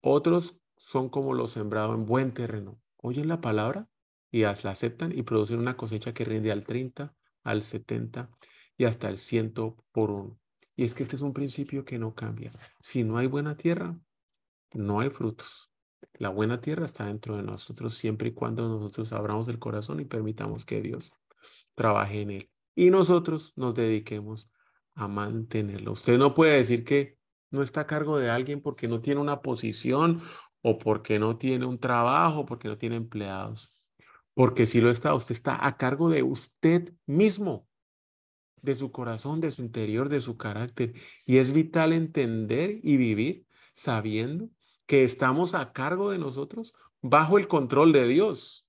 otros 0.00 0.60
son 0.76 1.08
como 1.08 1.34
los 1.34 1.52
sembrados 1.52 1.94
en 1.94 2.04
buen 2.04 2.32
terreno. 2.34 2.80
Oyen 2.96 3.28
la 3.28 3.40
palabra 3.40 3.88
y 4.32 4.40
la 4.40 4.50
aceptan 4.50 5.16
y 5.16 5.22
producen 5.22 5.60
una 5.60 5.76
cosecha 5.76 6.12
que 6.12 6.24
rinde 6.24 6.50
al 6.50 6.64
30, 6.64 7.14
al 7.44 7.62
70 7.62 8.28
y 8.76 8.86
hasta 8.86 9.08
el 9.08 9.18
100 9.18 9.54
por 9.92 10.10
uno. 10.10 10.40
Y 10.74 10.84
es 10.84 10.94
que 10.94 11.04
este 11.04 11.14
es 11.14 11.22
un 11.22 11.32
principio 11.32 11.84
que 11.84 11.98
no 11.98 12.14
cambia. 12.14 12.50
Si 12.80 13.04
no 13.04 13.18
hay 13.18 13.28
buena 13.28 13.56
tierra, 13.56 13.96
no 14.72 14.98
hay 14.98 15.10
frutos. 15.10 15.69
La 16.14 16.28
buena 16.28 16.60
tierra 16.60 16.84
está 16.84 17.06
dentro 17.06 17.36
de 17.36 17.42
nosotros 17.42 17.94
siempre 17.94 18.28
y 18.28 18.32
cuando 18.32 18.68
nosotros 18.68 19.12
abramos 19.12 19.48
el 19.48 19.58
corazón 19.58 20.00
y 20.00 20.04
permitamos 20.04 20.64
que 20.64 20.80
Dios 20.80 21.12
trabaje 21.74 22.20
en 22.22 22.30
él. 22.30 22.50
Y 22.74 22.90
nosotros 22.90 23.52
nos 23.56 23.74
dediquemos 23.74 24.50
a 24.94 25.08
mantenerlo. 25.08 25.92
Usted 25.92 26.18
no 26.18 26.34
puede 26.34 26.56
decir 26.56 26.84
que 26.84 27.16
no 27.50 27.62
está 27.62 27.82
a 27.82 27.86
cargo 27.86 28.18
de 28.18 28.30
alguien 28.30 28.60
porque 28.60 28.86
no 28.86 29.00
tiene 29.00 29.20
una 29.20 29.40
posición 29.40 30.20
o 30.62 30.78
porque 30.78 31.18
no 31.18 31.36
tiene 31.36 31.66
un 31.66 31.78
trabajo, 31.78 32.44
porque 32.44 32.68
no 32.68 32.78
tiene 32.78 32.96
empleados. 32.96 33.72
Porque 34.34 34.66
si 34.66 34.80
lo 34.80 34.90
está, 34.90 35.14
usted 35.14 35.34
está 35.34 35.66
a 35.66 35.76
cargo 35.76 36.10
de 36.10 36.22
usted 36.22 36.92
mismo, 37.06 37.66
de 38.62 38.74
su 38.74 38.92
corazón, 38.92 39.40
de 39.40 39.50
su 39.50 39.62
interior, 39.62 40.08
de 40.08 40.20
su 40.20 40.36
carácter. 40.36 40.94
Y 41.24 41.38
es 41.38 41.52
vital 41.52 41.92
entender 41.92 42.78
y 42.82 42.96
vivir 42.96 43.46
sabiendo 43.72 44.50
que 44.90 45.04
estamos 45.04 45.54
a 45.54 45.72
cargo 45.72 46.10
de 46.10 46.18
nosotros 46.18 46.74
bajo 47.00 47.38
el 47.38 47.46
control 47.46 47.92
de 47.92 48.08
Dios, 48.08 48.66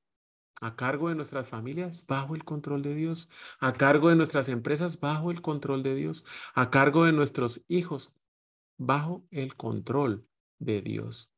a 0.61 0.75
cargo 0.75 1.09
de 1.09 1.15
nuestras 1.15 1.47
familias 1.47 2.05
bajo 2.05 2.35
el 2.35 2.43
control 2.43 2.83
de 2.83 2.93
Dios, 2.93 3.27
a 3.59 3.73
cargo 3.73 4.09
de 4.09 4.15
nuestras 4.15 4.47
empresas 4.47 4.99
bajo 4.99 5.31
el 5.31 5.41
control 5.41 5.81
de 5.81 5.95
Dios, 5.95 6.23
a 6.53 6.69
cargo 6.69 7.05
de 7.05 7.11
nuestros 7.11 7.63
hijos 7.67 8.13
bajo 8.77 9.25
el 9.31 9.55
control 9.55 10.27
de 10.59 10.83
Dios. 10.83 11.31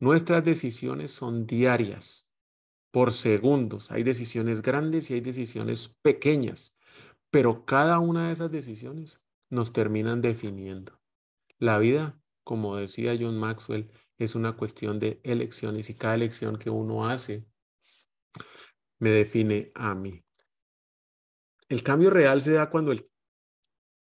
Nuestras 0.00 0.44
decisiones 0.44 1.12
son 1.12 1.46
diarias, 1.46 2.28
por 2.90 3.14
segundos. 3.14 3.90
Hay 3.90 4.02
decisiones 4.02 4.60
grandes 4.60 5.10
y 5.10 5.14
hay 5.14 5.22
decisiones 5.22 5.96
pequeñas, 6.02 6.76
pero 7.30 7.64
cada 7.64 7.98
una 8.00 8.26
de 8.26 8.34
esas 8.34 8.50
decisiones 8.50 9.22
nos 9.48 9.72
terminan 9.72 10.20
definiendo. 10.20 11.00
La 11.58 11.78
vida, 11.78 12.20
como 12.44 12.76
decía 12.76 13.16
John 13.18 13.38
Maxwell, 13.38 13.90
es 14.20 14.34
una 14.34 14.52
cuestión 14.52 15.00
de 15.00 15.20
elecciones 15.24 15.88
y 15.88 15.94
cada 15.94 16.14
elección 16.14 16.58
que 16.58 16.68
uno 16.70 17.08
hace 17.08 17.46
me 18.98 19.10
define 19.10 19.72
a 19.74 19.94
mí. 19.94 20.22
El 21.68 21.82
cambio 21.82 22.10
real 22.10 22.42
se 22.42 22.52
da 22.52 22.68
cuando 22.68 22.94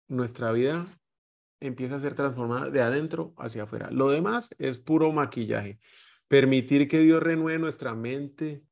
nuestra 0.07 0.53
vida 0.53 0.87
empieza 1.61 1.97
a 1.97 2.01
ser 2.01 2.15
transformada 2.15 2.71
de 2.71 2.81
adentro 2.81 3.35
hacia 3.39 3.65
afuera. 3.65 3.91
Lo 3.91 4.11
demás 4.11 4.51
es 4.59 4.79
puro 4.79 5.11
maquillaje. 5.13 5.81
Permitir 6.29 6.89
que 6.89 7.01
Dios 7.01 7.23
renueve 7.23 7.59
nuestra 7.59 7.95
mente, 7.95 8.63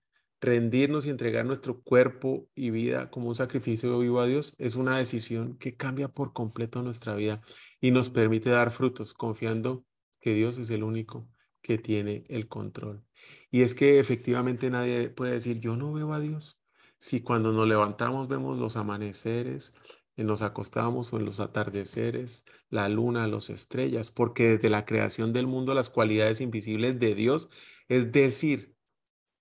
rendirnos 0.41 1.07
y 1.07 1.11
entregar 1.11 1.45
nuestro 1.45 1.83
cuerpo 1.83 2.49
y 2.55 2.71
vida 2.71 3.11
como 3.11 3.29
un 3.29 3.35
sacrificio 3.35 3.99
vivo 3.99 4.21
a 4.21 4.27
Dios 4.27 4.55
es 4.59 4.77
una 4.77 4.99
decisión 4.99 5.57
que 5.59 5.77
cambia 5.77 6.09
por 6.09 6.33
completo 6.33 6.83
nuestra 6.83 7.15
vida 7.17 7.41
y 7.81 7.91
nos 7.91 8.11
permite 8.11 8.51
dar 8.51 8.71
frutos 8.71 9.13
confiando 9.13 9.85
que 10.21 10.35
Dios 10.35 10.57
es 10.59 10.71
el 10.71 10.85
único 10.85 11.29
que 11.63 11.79
tiene 11.79 12.25
el 12.29 12.49
control. 12.49 13.05
Y 13.51 13.63
es 13.63 13.75
que 13.75 14.01
efectivamente 14.01 14.71
nadie 14.71 15.09
puede 15.11 15.33
decir, 15.33 15.61
yo 15.61 15.77
no 15.77 15.93
veo 15.93 16.13
a 16.13 16.21
Dios. 16.21 16.59
Si 16.99 17.23
cuando 17.23 17.53
nos 17.53 17.69
levantamos 17.69 18.29
vemos 18.29 18.59
los 18.59 18.77
amaneceres, 18.77 19.75
nos 20.17 20.43
acostamos 20.43 21.13
o 21.13 21.19
en 21.19 21.25
los 21.25 21.41
atardeceres, 21.41 22.45
la 22.69 22.89
luna, 22.89 23.27
las 23.27 23.51
estrellas, 23.51 24.11
porque 24.11 24.51
desde 24.51 24.71
la 24.71 24.85
creación 24.85 25.33
del 25.33 25.47
mundo 25.47 25.75
las 25.75 25.91
cualidades 25.91 26.41
invisibles 26.41 26.99
de 26.99 27.15
Dios, 27.15 27.49
es 27.89 28.13
decir, 28.13 28.77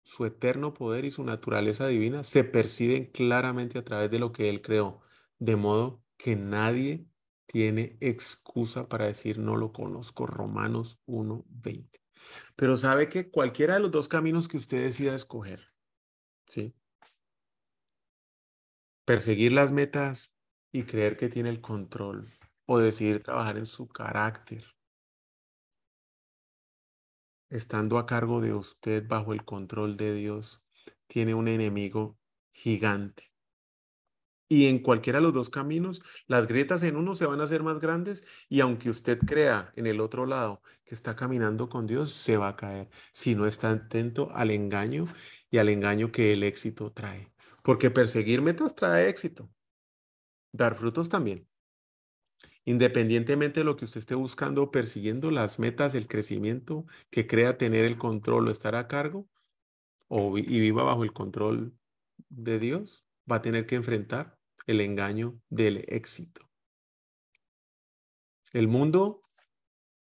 su 0.04 0.26
eterno 0.26 0.74
poder 0.74 1.06
y 1.06 1.12
su 1.12 1.24
naturaleza 1.24 1.88
divina 1.88 2.24
se 2.24 2.44
perciben 2.44 3.12
claramente 3.12 3.80
a 3.80 3.84
través 3.84 4.10
de 4.12 4.20
lo 4.20 4.32
que 4.32 4.50
Él 4.50 4.62
creó, 4.62 5.02
de 5.40 5.56
modo 5.56 6.04
que 6.18 6.36
nadie 6.36 7.08
tiene 7.46 7.98
excusa 8.00 8.88
para 8.88 9.08
decir 9.08 9.38
no 9.38 9.56
lo 9.58 9.72
conozco. 9.74 10.26
Romanos 10.26 11.00
1:20. 11.06 12.01
Pero 12.56 12.78
sabe 12.78 13.10
que 13.10 13.30
cualquiera 13.30 13.76
de 13.76 13.82
los 13.82 13.92
dos 13.92 14.08
caminos 14.08 14.48
que 14.48 14.58
usted 14.58 14.84
decida 14.84 15.16
escoger, 15.16 15.74
¿sí? 16.48 16.76
Perseguir 19.06 19.52
las 19.52 19.72
metas 19.72 20.32
y 20.72 20.84
creer 20.84 21.18
que 21.18 21.30
tiene 21.30 21.50
el 21.50 21.62
control 21.62 22.32
o 22.66 22.80
decidir 22.80 23.22
trabajar 23.24 23.58
en 23.58 23.66
su 23.66 23.88
carácter, 23.88 24.66
estando 27.50 28.00
a 28.00 28.06
cargo 28.08 28.42
de 28.42 28.54
usted 28.54 29.08
bajo 29.08 29.34
el 29.34 29.46
control 29.46 29.98
de 29.98 30.14
Dios, 30.14 30.64
tiene 31.08 31.36
un 31.36 31.48
enemigo 31.48 32.18
gigante. 32.54 33.31
Y 34.52 34.66
en 34.66 34.80
cualquiera 34.80 35.20
de 35.20 35.24
los 35.24 35.34
dos 35.34 35.50
caminos, 35.50 36.04
las 36.28 36.46
grietas 36.46 36.84
en 36.84 36.98
uno 36.98 37.16
se 37.16 37.26
van 37.26 37.40
a 37.40 37.46
hacer 37.46 37.64
más 37.64 37.80
grandes 37.80 38.26
y 38.50 38.60
aunque 38.60 38.90
usted 38.90 39.18
crea 39.20 39.72
en 39.78 39.88
el 39.88 40.02
otro 40.02 40.26
lado 40.26 40.62
que 40.84 40.94
está 40.94 41.16
caminando 41.16 41.70
con 41.70 41.88
Dios, 41.88 42.12
se 42.12 42.36
va 42.36 42.50
a 42.50 42.56
caer 42.58 42.90
si 43.14 43.34
no 43.34 43.48
está 43.48 43.72
atento 43.72 44.30
al 44.34 44.52
engaño 44.52 45.06
y 45.50 45.60
al 45.60 45.70
engaño 45.70 46.12
que 46.12 46.34
el 46.34 46.44
éxito 46.44 46.92
trae. 46.92 47.32
Porque 47.64 47.92
perseguir 47.92 48.42
metas 48.42 48.76
trae 48.76 49.08
éxito. 49.08 49.50
Dar 50.52 50.76
frutos 50.76 51.08
también. 51.08 51.48
Independientemente 52.66 53.62
de 53.62 53.64
lo 53.64 53.78
que 53.78 53.86
usted 53.86 54.00
esté 54.00 54.16
buscando 54.16 54.70
persiguiendo, 54.70 55.32
las 55.32 55.60
metas, 55.60 55.96
el 55.96 56.10
crecimiento 56.10 56.86
que 57.10 57.26
crea 57.26 57.58
tener 57.58 57.86
el 57.86 57.98
control 57.98 58.50
o 58.50 58.52
estar 58.52 58.76
a 58.76 58.90
cargo 58.90 59.30
o 60.10 60.38
y 60.38 60.60
viva 60.60 60.84
bajo 60.84 61.06
el 61.06 61.14
control 61.14 61.74
de 62.28 62.60
Dios, 62.60 63.06
va 63.32 63.38
a 63.38 63.42
tener 63.42 63.66
que 63.66 63.76
enfrentar 63.76 64.41
el 64.72 64.82
engaño 64.82 65.40
del 65.50 65.86
éxito. 65.88 66.50
El 68.54 68.68
mundo 68.68 69.22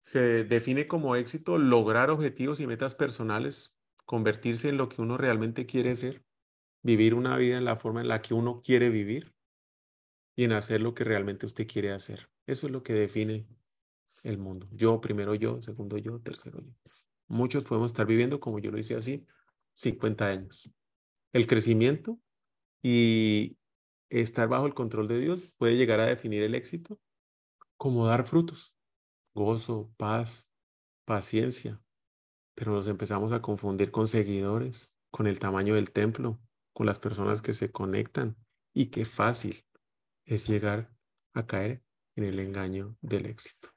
se 0.02 0.44
define 0.44 0.88
como 0.88 1.16
éxito 1.16 1.58
lograr 1.58 2.10
objetivos 2.10 2.60
y 2.60 2.68
metas 2.68 2.96
personales, 2.96 3.76
convertirse 4.06 4.70
en 4.70 4.78
lo 4.78 4.90
que 4.90 5.02
uno 5.02 5.18
realmente 5.18 5.66
quiere 5.66 5.96
ser, 5.96 6.24
vivir 6.84 7.14
una 7.16 7.38
vida 7.38 7.58
en 7.58 7.66
la 7.66 7.78
forma 7.78 8.02
en 8.02 8.08
la 8.08 8.22
que 8.22 8.34
uno 8.34 8.62
quiere 8.62 8.90
vivir 8.90 9.34
y 10.36 10.44
en 10.44 10.52
hacer 10.52 10.82
lo 10.82 10.94
que 10.94 11.04
realmente 11.04 11.46
usted 11.46 11.68
quiere 11.68 11.92
hacer. 11.92 12.30
Eso 12.46 12.68
es 12.68 12.74
lo 12.74 12.84
que 12.84 12.94
define 12.94 13.48
el 14.24 14.38
mundo. 14.38 14.68
Yo, 14.72 15.02
primero 15.02 15.34
yo, 15.34 15.62
segundo 15.62 15.98
yo, 15.98 16.20
tercero 16.20 16.60
yo. 16.62 16.74
Muchos 17.28 17.64
podemos 17.64 17.92
estar 17.92 18.06
viviendo, 18.06 18.40
como 18.40 18.60
yo 18.60 18.72
lo 18.72 18.78
hice 18.78 18.96
así, 18.96 19.26
50 19.74 20.28
años. 20.28 20.70
El 21.34 21.48
crecimiento 21.48 22.20
y 22.84 23.58
estar 24.22 24.48
bajo 24.48 24.66
el 24.66 24.74
control 24.74 25.08
de 25.08 25.20
Dios 25.20 25.54
puede 25.58 25.76
llegar 25.76 26.00
a 26.00 26.06
definir 26.06 26.44
el 26.44 26.56
éxito 26.56 27.00
como 27.78 28.08
dar 28.08 28.26
frutos, 28.26 28.76
gozo, 29.34 29.94
paz, 29.98 30.48
paciencia. 31.06 31.82
Pero 32.56 32.72
nos 32.72 32.88
empezamos 32.88 33.34
a 33.34 33.42
confundir 33.42 33.92
con 33.92 34.08
seguidores, 34.08 34.94
con 35.12 35.28
el 35.28 35.40
tamaño 35.40 35.76
del 35.76 35.92
templo, 35.92 36.40
con 36.74 36.86
las 36.86 37.00
personas 37.00 37.42
que 37.42 37.54
se 37.54 37.72
conectan. 37.72 38.38
Y 38.74 38.88
qué 38.88 39.06
fácil 39.06 39.66
es 40.26 40.48
llegar 40.48 40.92
a 41.34 41.46
caer 41.46 41.84
en 42.16 42.24
el 42.24 42.40
engaño 42.40 42.98
del 43.02 43.26
éxito. 43.26 43.70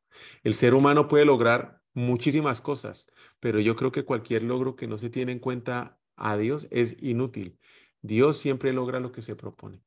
El 0.43 0.55
ser 0.55 0.75
humano 0.75 1.09
puede 1.09 1.25
lograr 1.25 1.81
muchísimas 1.95 2.61
cosas, 2.61 3.09
pero 3.41 3.61
yo 3.61 3.77
creo 3.77 3.93
que 3.93 4.05
cualquier 4.05 4.43
logro 4.43 4.77
que 4.77 4.87
no 4.87 4.99
se 4.99 5.11
tiene 5.11 5.33
en 5.33 5.39
cuenta 5.39 6.01
a 6.17 6.37
Dios 6.37 6.67
es 6.71 6.97
inútil. 7.01 7.59
Dios 8.03 8.39
siempre 8.39 8.73
logra 8.73 9.01
lo 9.01 9.13
que 9.13 9.23
se 9.23 9.37
propone. 9.37 9.83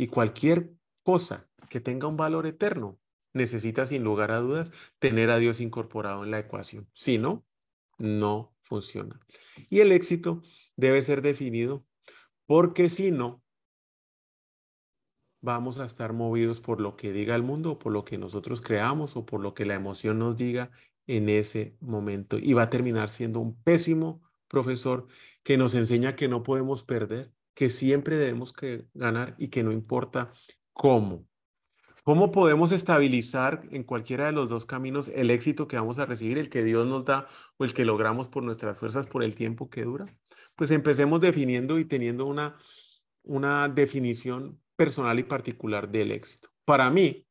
Y 0.00 0.06
cualquier 0.06 0.70
cosa 1.02 1.46
que 1.68 1.78
tenga 1.78 2.06
un 2.06 2.16
valor 2.16 2.46
eterno 2.46 2.98
necesita 3.34 3.84
sin 3.84 4.02
lugar 4.02 4.30
a 4.30 4.38
dudas 4.38 4.70
tener 4.98 5.28
a 5.28 5.36
Dios 5.36 5.60
incorporado 5.60 6.24
en 6.24 6.30
la 6.30 6.38
ecuación. 6.38 6.88
Si 6.94 7.18
no, 7.18 7.44
no 7.98 8.56
funciona. 8.62 9.20
Y 9.68 9.80
el 9.80 9.92
éxito 9.92 10.40
debe 10.74 11.02
ser 11.02 11.20
definido 11.20 11.84
porque 12.46 12.88
si 12.88 13.10
no, 13.10 13.42
vamos 15.42 15.78
a 15.78 15.84
estar 15.84 16.14
movidos 16.14 16.62
por 16.62 16.80
lo 16.80 16.96
que 16.96 17.12
diga 17.12 17.34
el 17.34 17.42
mundo, 17.42 17.78
por 17.78 17.92
lo 17.92 18.02
que 18.02 18.16
nosotros 18.16 18.62
creamos 18.62 19.18
o 19.18 19.26
por 19.26 19.42
lo 19.42 19.52
que 19.52 19.66
la 19.66 19.74
emoción 19.74 20.18
nos 20.18 20.34
diga 20.34 20.70
en 21.06 21.28
ese 21.28 21.76
momento. 21.78 22.38
Y 22.38 22.54
va 22.54 22.62
a 22.62 22.70
terminar 22.70 23.10
siendo 23.10 23.38
un 23.38 23.62
pésimo 23.62 24.22
profesor 24.48 25.08
que 25.42 25.58
nos 25.58 25.74
enseña 25.74 26.16
que 26.16 26.26
no 26.26 26.42
podemos 26.42 26.84
perder, 26.84 27.34
que 27.60 27.68
siempre 27.68 28.16
debemos 28.16 28.54
que 28.54 28.86
ganar 28.94 29.34
y 29.36 29.48
que 29.48 29.62
no 29.62 29.70
importa 29.70 30.32
cómo. 30.72 31.26
¿Cómo 32.04 32.32
podemos 32.32 32.72
estabilizar 32.72 33.68
en 33.70 33.84
cualquiera 33.84 34.24
de 34.24 34.32
los 34.32 34.48
dos 34.48 34.64
caminos 34.64 35.08
el 35.14 35.30
éxito 35.30 35.68
que 35.68 35.76
vamos 35.76 35.98
a 35.98 36.06
recibir, 36.06 36.38
el 36.38 36.48
que 36.48 36.64
Dios 36.64 36.86
nos 36.86 37.04
da 37.04 37.28
o 37.58 37.64
el 37.64 37.74
que 37.74 37.84
logramos 37.84 38.28
por 38.28 38.44
nuestras 38.44 38.78
fuerzas 38.78 39.06
por 39.06 39.22
el 39.22 39.34
tiempo 39.34 39.68
que 39.68 39.84
dura? 39.84 40.06
Pues 40.56 40.70
empecemos 40.70 41.20
definiendo 41.20 41.78
y 41.78 41.84
teniendo 41.84 42.24
una, 42.24 42.56
una 43.24 43.68
definición 43.68 44.58
personal 44.74 45.18
y 45.18 45.24
particular 45.24 45.90
del 45.90 46.12
éxito. 46.12 46.48
Para 46.64 46.88
mí, 46.88 47.26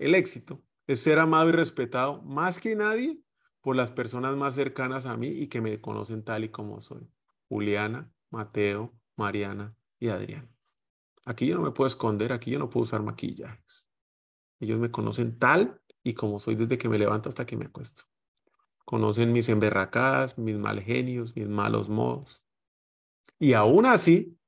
el 0.00 0.16
éxito 0.16 0.60
es 0.88 0.98
ser 0.98 1.20
amado 1.20 1.50
y 1.50 1.52
respetado 1.52 2.20
más 2.22 2.58
que 2.58 2.74
nadie 2.74 3.20
por 3.60 3.76
las 3.76 3.92
personas 3.92 4.36
más 4.36 4.56
cercanas 4.56 5.06
a 5.06 5.16
mí 5.16 5.28
y 5.28 5.46
que 5.46 5.60
me 5.60 5.80
conocen 5.80 6.24
tal 6.24 6.42
y 6.42 6.48
como 6.48 6.80
soy. 6.80 7.08
Juliana, 7.48 8.10
Mateo, 8.30 8.97
Mariana 9.18 9.74
y 9.98 10.08
Adrián. 10.08 10.48
Aquí 11.24 11.46
yo 11.46 11.56
no 11.56 11.62
me 11.62 11.72
puedo 11.72 11.88
esconder, 11.88 12.32
aquí 12.32 12.50
yo 12.50 12.58
no 12.58 12.70
puedo 12.70 12.84
usar 12.84 13.02
maquillajes. 13.02 13.84
Ellos 14.60 14.78
me 14.78 14.90
conocen 14.90 15.38
tal 15.38 15.80
y 16.02 16.14
como 16.14 16.40
soy 16.40 16.54
desde 16.54 16.78
que 16.78 16.88
me 16.88 16.98
levanto 16.98 17.28
hasta 17.28 17.44
que 17.44 17.56
me 17.56 17.66
acuesto. 17.66 18.04
Conocen 18.84 19.32
mis 19.32 19.48
emberracadas, 19.50 20.38
mis 20.38 20.56
mal 20.56 20.80
genios, 20.80 21.36
mis 21.36 21.48
malos 21.48 21.90
modos. 21.90 22.42
Y 23.38 23.52
aún 23.52 23.84
así, 23.84 24.38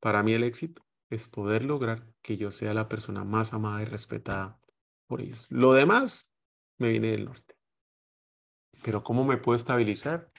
para 0.00 0.22
mí 0.22 0.32
el 0.32 0.44
éxito 0.44 0.86
es 1.10 1.26
poder 1.28 1.64
lograr 1.64 2.06
que 2.22 2.36
yo 2.36 2.52
sea 2.52 2.74
la 2.74 2.88
persona 2.88 3.24
más 3.24 3.52
amada 3.52 3.82
y 3.82 3.86
respetada 3.86 4.60
por 5.06 5.20
ellos. 5.20 5.50
Lo 5.50 5.72
demás 5.72 6.30
me 6.78 6.90
viene 6.90 7.10
del 7.10 7.24
norte. 7.24 7.56
Pero 8.84 9.02
¿cómo 9.02 9.24
me 9.24 9.38
puedo 9.38 9.56
estabilizar? 9.56 10.30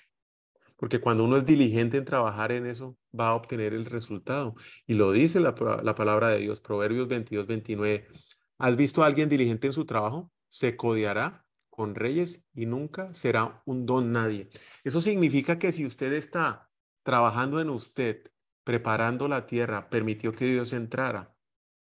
Porque 0.80 1.02
cuando 1.02 1.26
uno 1.26 1.36
es 1.36 1.46
diligente 1.46 1.98
en 1.98 2.06
trabajar 2.06 2.54
en 2.54 2.66
eso, 2.66 2.98
va 3.18 3.30
a 3.30 3.36
obtener 3.36 3.74
el 3.74 3.86
resultado. 3.86 4.56
Y 4.88 4.94
lo 4.94 5.12
dice 5.12 5.42
la, 5.42 5.54
palabra 5.54 6.30
de 6.30 6.38
Dios, 6.40 6.62
Proverbios 6.62 7.10
22, 7.10 7.48
29. 7.48 8.08
¿Has 8.58 8.76
visto 8.78 9.04
a 9.04 9.08
alguien 9.08 9.28
diligente 9.28 9.68
en 9.68 9.74
su 9.74 9.86
trabajo? 9.86 10.32
Se 10.48 10.78
codiará 10.78 11.46
con 11.70 11.96
reyes 11.96 12.42
y 12.54 12.66
nunca 12.66 13.14
será 13.14 13.62
un 13.66 13.86
don 13.86 14.14
nadie. 14.14 14.48
Eso 14.86 15.02
significa 15.02 15.60
que 15.60 15.74
si 15.74 15.86
usted 15.86 16.14
está 16.14 16.72
trabajando 17.04 17.60
en 17.60 17.70
usted, 17.70 18.32
preparando 18.64 19.28
la 19.28 19.48
tierra, 19.48 19.90
permitió 19.90 20.34
que 20.34 20.46
Dios 20.46 20.72
entrara 20.72 21.36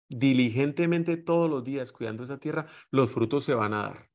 diligentemente 0.09 1.17
todos 1.17 1.49
los 1.49 1.63
días 1.63 1.91
cuidando 1.91 2.23
esa 2.23 2.39
tierra, 2.39 2.67
los 2.91 3.09
frutos 3.11 3.45
se 3.45 3.55
van 3.55 3.73
a 3.73 3.81
dar. 3.81 4.14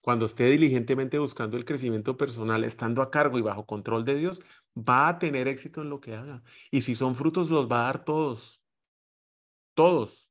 Cuando 0.00 0.26
esté 0.26 0.44
diligentemente 0.44 1.18
buscando 1.18 1.56
el 1.56 1.64
crecimiento 1.64 2.16
personal, 2.16 2.64
estando 2.64 3.02
a 3.02 3.10
cargo 3.10 3.38
y 3.38 3.42
bajo 3.42 3.66
control 3.66 4.04
de 4.04 4.16
Dios, 4.16 4.42
va 4.76 5.08
a 5.08 5.18
tener 5.18 5.48
éxito 5.48 5.82
en 5.82 5.90
lo 5.90 6.00
que 6.00 6.14
haga. 6.14 6.42
Y 6.70 6.82
si 6.82 6.94
son 6.94 7.14
frutos, 7.14 7.50
los 7.50 7.70
va 7.70 7.82
a 7.82 7.84
dar 7.84 8.04
todos. 8.04 8.62
Todos. 9.74 10.28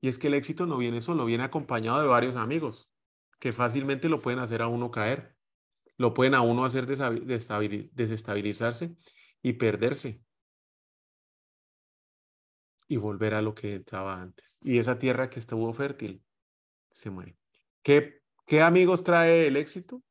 Y 0.00 0.08
es 0.08 0.18
que 0.18 0.26
el 0.26 0.34
éxito 0.34 0.66
no 0.66 0.76
viene 0.76 1.00
solo, 1.00 1.24
viene 1.24 1.44
acompañado 1.44 2.02
de 2.02 2.08
varios 2.08 2.36
amigos 2.36 2.90
que 3.38 3.52
fácilmente 3.52 4.08
lo 4.08 4.20
pueden 4.22 4.40
hacer 4.40 4.62
a 4.62 4.68
uno 4.68 4.90
caer. 4.92 5.36
Lo 5.96 6.14
pueden 6.14 6.34
a 6.34 6.42
uno 6.42 6.64
hacer 6.64 6.86
desestabilizarse 6.86 8.96
y 9.42 9.54
perderse. 9.54 10.22
Y 12.86 12.98
volver 12.98 13.34
a 13.34 13.42
lo 13.42 13.54
que 13.54 13.76
estaba 13.76 14.20
antes. 14.20 14.58
Y 14.62 14.78
esa 14.78 14.98
tierra 14.98 15.28
que 15.28 15.40
estuvo 15.40 15.72
fértil 15.72 16.22
se 16.92 17.10
muere. 17.10 17.36
¿Qué 17.82 18.21
¿Qué 18.52 18.60
amigos 18.60 19.02
trae 19.02 19.46
el 19.46 19.56
éxito? 19.56 20.02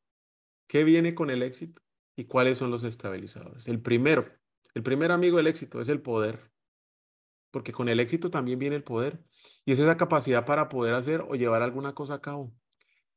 ¿Qué 0.65 0.83
viene 0.83 1.13
con 1.13 1.29
el 1.29 1.43
éxito? 1.43 1.79
¿Y 2.15 2.25
cuáles 2.25 2.57
son 2.57 2.71
los 2.71 2.83
estabilizadores? 2.83 3.67
El 3.67 3.83
primero, 3.83 4.25
el 4.73 4.81
primer 4.81 5.11
amigo 5.11 5.37
del 5.37 5.45
éxito 5.45 5.79
es 5.79 5.89
el 5.89 6.01
poder. 6.01 6.51
Porque 7.51 7.71
con 7.71 7.87
el 7.87 7.99
éxito 7.99 8.31
también 8.31 8.57
viene 8.57 8.77
el 8.77 8.83
poder. 8.83 9.23
Y 9.63 9.73
es 9.73 9.77
esa 9.77 9.95
capacidad 9.95 10.43
para 10.43 10.69
poder 10.69 10.95
hacer 10.95 11.21
o 11.21 11.35
llevar 11.35 11.61
alguna 11.61 11.93
cosa 11.93 12.15
a 12.15 12.21
cabo. 12.21 12.51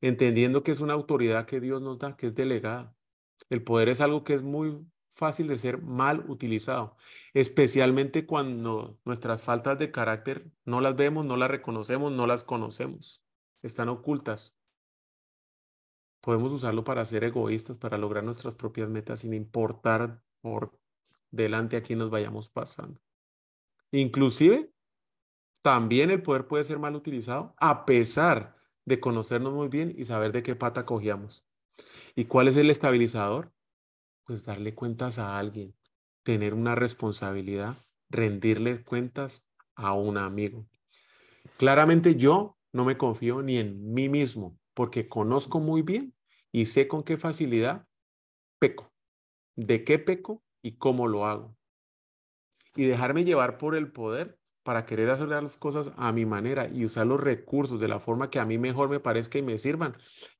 Entendiendo 0.02 0.62
que 0.62 0.72
es 0.72 0.80
una 0.80 0.92
autoridad 0.92 1.46
que 1.46 1.58
Dios 1.58 1.80
nos 1.80 1.98
da, 1.98 2.18
que 2.18 2.26
es 2.26 2.34
delegada. 2.34 2.94
El 3.48 3.64
poder 3.64 3.88
es 3.88 4.02
algo 4.02 4.24
que 4.24 4.34
es 4.34 4.42
muy 4.42 4.86
fácil 5.08 5.48
de 5.48 5.56
ser 5.56 5.80
mal 5.80 6.26
utilizado, 6.28 6.98
especialmente 7.32 8.26
cuando 8.26 8.98
nuestras 9.06 9.40
faltas 9.40 9.78
de 9.78 9.90
carácter 9.90 10.50
no 10.66 10.82
las 10.82 10.96
vemos, 10.96 11.24
no 11.24 11.38
las 11.38 11.50
reconocemos, 11.50 12.12
no 12.12 12.26
las 12.26 12.44
conocemos. 12.44 13.24
Están 13.62 13.88
ocultas 13.88 14.54
Podemos 16.24 16.52
usarlo 16.52 16.84
para 16.84 17.04
ser 17.04 17.22
egoístas, 17.22 17.76
para 17.76 17.98
lograr 17.98 18.24
nuestras 18.24 18.54
propias 18.54 18.88
metas 18.88 19.20
sin 19.20 19.34
importar 19.34 20.22
por 20.40 20.72
delante 21.30 21.76
a 21.76 21.82
quién 21.82 21.98
nos 21.98 22.08
vayamos 22.08 22.48
pasando. 22.48 22.98
Inclusive, 23.90 24.72
también 25.60 26.10
el 26.10 26.22
poder 26.22 26.46
puede 26.46 26.64
ser 26.64 26.78
mal 26.78 26.96
utilizado 26.96 27.54
a 27.58 27.84
pesar 27.84 28.56
de 28.86 29.00
conocernos 29.00 29.52
muy 29.52 29.68
bien 29.68 29.94
y 29.98 30.04
saber 30.04 30.32
de 30.32 30.42
qué 30.42 30.56
pata 30.56 30.86
cogíamos. 30.86 31.44
¿Y 32.14 32.24
cuál 32.24 32.48
es 32.48 32.56
el 32.56 32.70
estabilizador? 32.70 33.52
Pues 34.24 34.46
darle 34.46 34.74
cuentas 34.74 35.18
a 35.18 35.38
alguien, 35.38 35.76
tener 36.22 36.54
una 36.54 36.74
responsabilidad, 36.74 37.76
rendirle 38.08 38.82
cuentas 38.82 39.46
a 39.74 39.92
un 39.92 40.16
amigo. 40.16 40.66
Claramente 41.58 42.14
yo 42.16 42.56
no 42.72 42.86
me 42.86 42.96
confío 42.96 43.42
ni 43.42 43.58
en 43.58 43.92
mí 43.92 44.08
mismo 44.08 44.58
porque 44.74 45.08
conozco 45.08 45.60
muy 45.60 45.82
bien 45.82 46.14
y 46.52 46.66
sé 46.66 46.86
con 46.88 47.02
qué 47.02 47.16
facilidad 47.16 47.86
peco, 48.58 48.92
de 49.56 49.84
qué 49.84 49.98
peco 49.98 50.42
y 50.62 50.76
cómo 50.76 51.08
lo 51.08 51.26
hago. 51.26 51.56
Y 52.76 52.84
dejarme 52.84 53.24
llevar 53.24 53.56
por 53.58 53.76
el 53.76 53.92
poder 53.92 54.38
para 54.64 54.86
querer 54.86 55.10
hacer 55.10 55.28
las 55.28 55.56
cosas 55.58 55.92
a 55.96 56.10
mi 56.10 56.24
manera 56.26 56.68
y 56.68 56.84
usar 56.84 57.06
los 57.06 57.20
recursos 57.20 57.78
de 57.78 57.86
la 57.86 58.00
forma 58.00 58.30
que 58.30 58.40
a 58.40 58.46
mí 58.46 58.58
mejor 58.58 58.88
me 58.88 58.98
parezca 58.98 59.38
y 59.38 59.42
me 59.42 59.58
sirvan, 59.58 59.94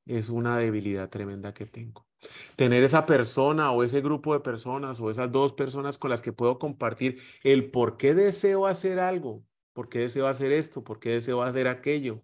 es 0.05 0.29
una 0.29 0.57
debilidad 0.57 1.09
tremenda 1.09 1.53
que 1.53 1.65
tengo. 1.65 2.07
Tener 2.55 2.83
esa 2.83 3.05
persona 3.05 3.71
o 3.71 3.83
ese 3.83 4.01
grupo 4.01 4.33
de 4.33 4.39
personas 4.39 4.99
o 4.99 5.11
esas 5.11 5.31
dos 5.31 5.53
personas 5.53 5.99
con 5.99 6.09
las 6.09 6.23
que 6.23 6.33
puedo 6.33 6.57
compartir 6.57 7.21
el 7.43 7.69
por 7.69 7.97
qué 7.97 8.15
deseo 8.15 8.65
hacer 8.65 8.99
algo, 8.99 9.43
por 9.73 9.89
qué 9.89 9.99
deseo 9.99 10.27
hacer 10.27 10.51
esto, 10.51 10.83
por 10.83 10.99
qué 10.99 11.11
deseo 11.11 11.43
hacer 11.43 11.67
aquello, 11.67 12.23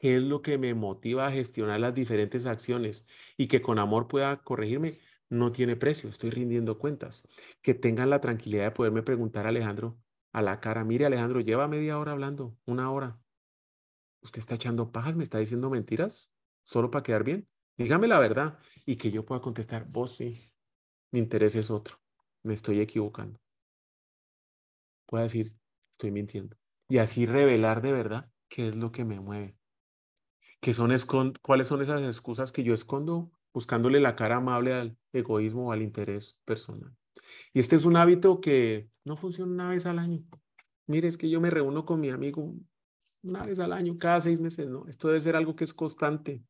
qué 0.00 0.16
es 0.16 0.22
lo 0.22 0.42
que 0.42 0.58
me 0.58 0.74
motiva 0.74 1.26
a 1.28 1.32
gestionar 1.32 1.80
las 1.80 1.94
diferentes 1.94 2.46
acciones 2.46 3.06
y 3.36 3.48
que 3.48 3.62
con 3.62 3.78
amor 3.78 4.08
pueda 4.08 4.38
corregirme, 4.42 4.94
no 5.28 5.52
tiene 5.52 5.76
precio, 5.76 6.10
estoy 6.10 6.30
rindiendo 6.30 6.78
cuentas. 6.78 7.22
Que 7.62 7.74
tengan 7.74 8.10
la 8.10 8.20
tranquilidad 8.20 8.64
de 8.64 8.70
poderme 8.72 9.02
preguntar, 9.02 9.46
Alejandro, 9.46 9.98
a 10.32 10.42
la 10.42 10.60
cara, 10.60 10.84
mire 10.84 11.06
Alejandro, 11.06 11.40
lleva 11.40 11.68
media 11.68 11.98
hora 11.98 12.12
hablando, 12.12 12.56
una 12.66 12.90
hora. 12.90 13.20
¿Usted 14.22 14.40
está 14.40 14.54
echando 14.56 14.90
pajas? 14.90 15.16
¿Me 15.16 15.24
está 15.24 15.38
diciendo 15.38 15.70
mentiras? 15.70 16.32
¿Solo 16.64 16.90
para 16.90 17.02
quedar 17.02 17.24
bien? 17.24 17.48
Dígame 17.76 18.08
la 18.08 18.18
verdad 18.18 18.58
y 18.86 18.96
que 18.96 19.10
yo 19.10 19.24
pueda 19.24 19.40
contestar, 19.40 19.86
vos 19.88 20.16
sí, 20.16 20.52
mi 21.12 21.20
interés 21.20 21.56
es 21.56 21.70
otro, 21.70 21.96
me 22.42 22.54
estoy 22.54 22.80
equivocando. 22.80 23.40
Puedo 25.06 25.24
decir, 25.24 25.54
estoy 25.90 26.10
mintiendo. 26.10 26.56
Y 26.88 26.98
así 26.98 27.26
revelar 27.26 27.82
de 27.82 27.92
verdad 27.92 28.30
qué 28.48 28.68
es 28.68 28.76
lo 28.76 28.92
que 28.92 29.04
me 29.04 29.20
mueve. 29.20 29.59
¿Qué 30.60 30.74
son 30.74 30.94
¿Cuáles 31.42 31.68
son 31.68 31.82
esas 31.82 32.02
excusas 32.02 32.52
que 32.52 32.62
yo 32.62 32.74
escondo 32.74 33.30
buscándole 33.52 33.98
la 33.98 34.14
cara 34.14 34.36
amable 34.36 34.74
al 34.74 34.98
egoísmo 35.12 35.68
o 35.68 35.72
al 35.72 35.82
interés 35.82 36.38
personal? 36.44 36.94
Y 37.52 37.60
este 37.60 37.76
es 37.76 37.84
un 37.84 37.96
hábito 37.96 38.40
que 38.40 38.90
no 39.04 39.16
funciona 39.16 39.52
una 39.52 39.68
vez 39.70 39.86
al 39.86 39.98
año. 39.98 40.22
Mire, 40.86 41.08
es 41.08 41.16
que 41.16 41.30
yo 41.30 41.40
me 41.40 41.50
reúno 41.50 41.84
con 41.84 42.00
mi 42.00 42.10
amigo 42.10 42.54
una 43.22 43.44
vez 43.44 43.58
al 43.58 43.72
año, 43.72 43.98
cada 43.98 44.20
seis 44.20 44.40
meses, 44.40 44.68
¿no? 44.68 44.86
Esto 44.88 45.08
debe 45.08 45.20
ser 45.20 45.36
algo 45.36 45.54
que 45.54 45.64
es 45.64 45.74
constante, 45.74 46.42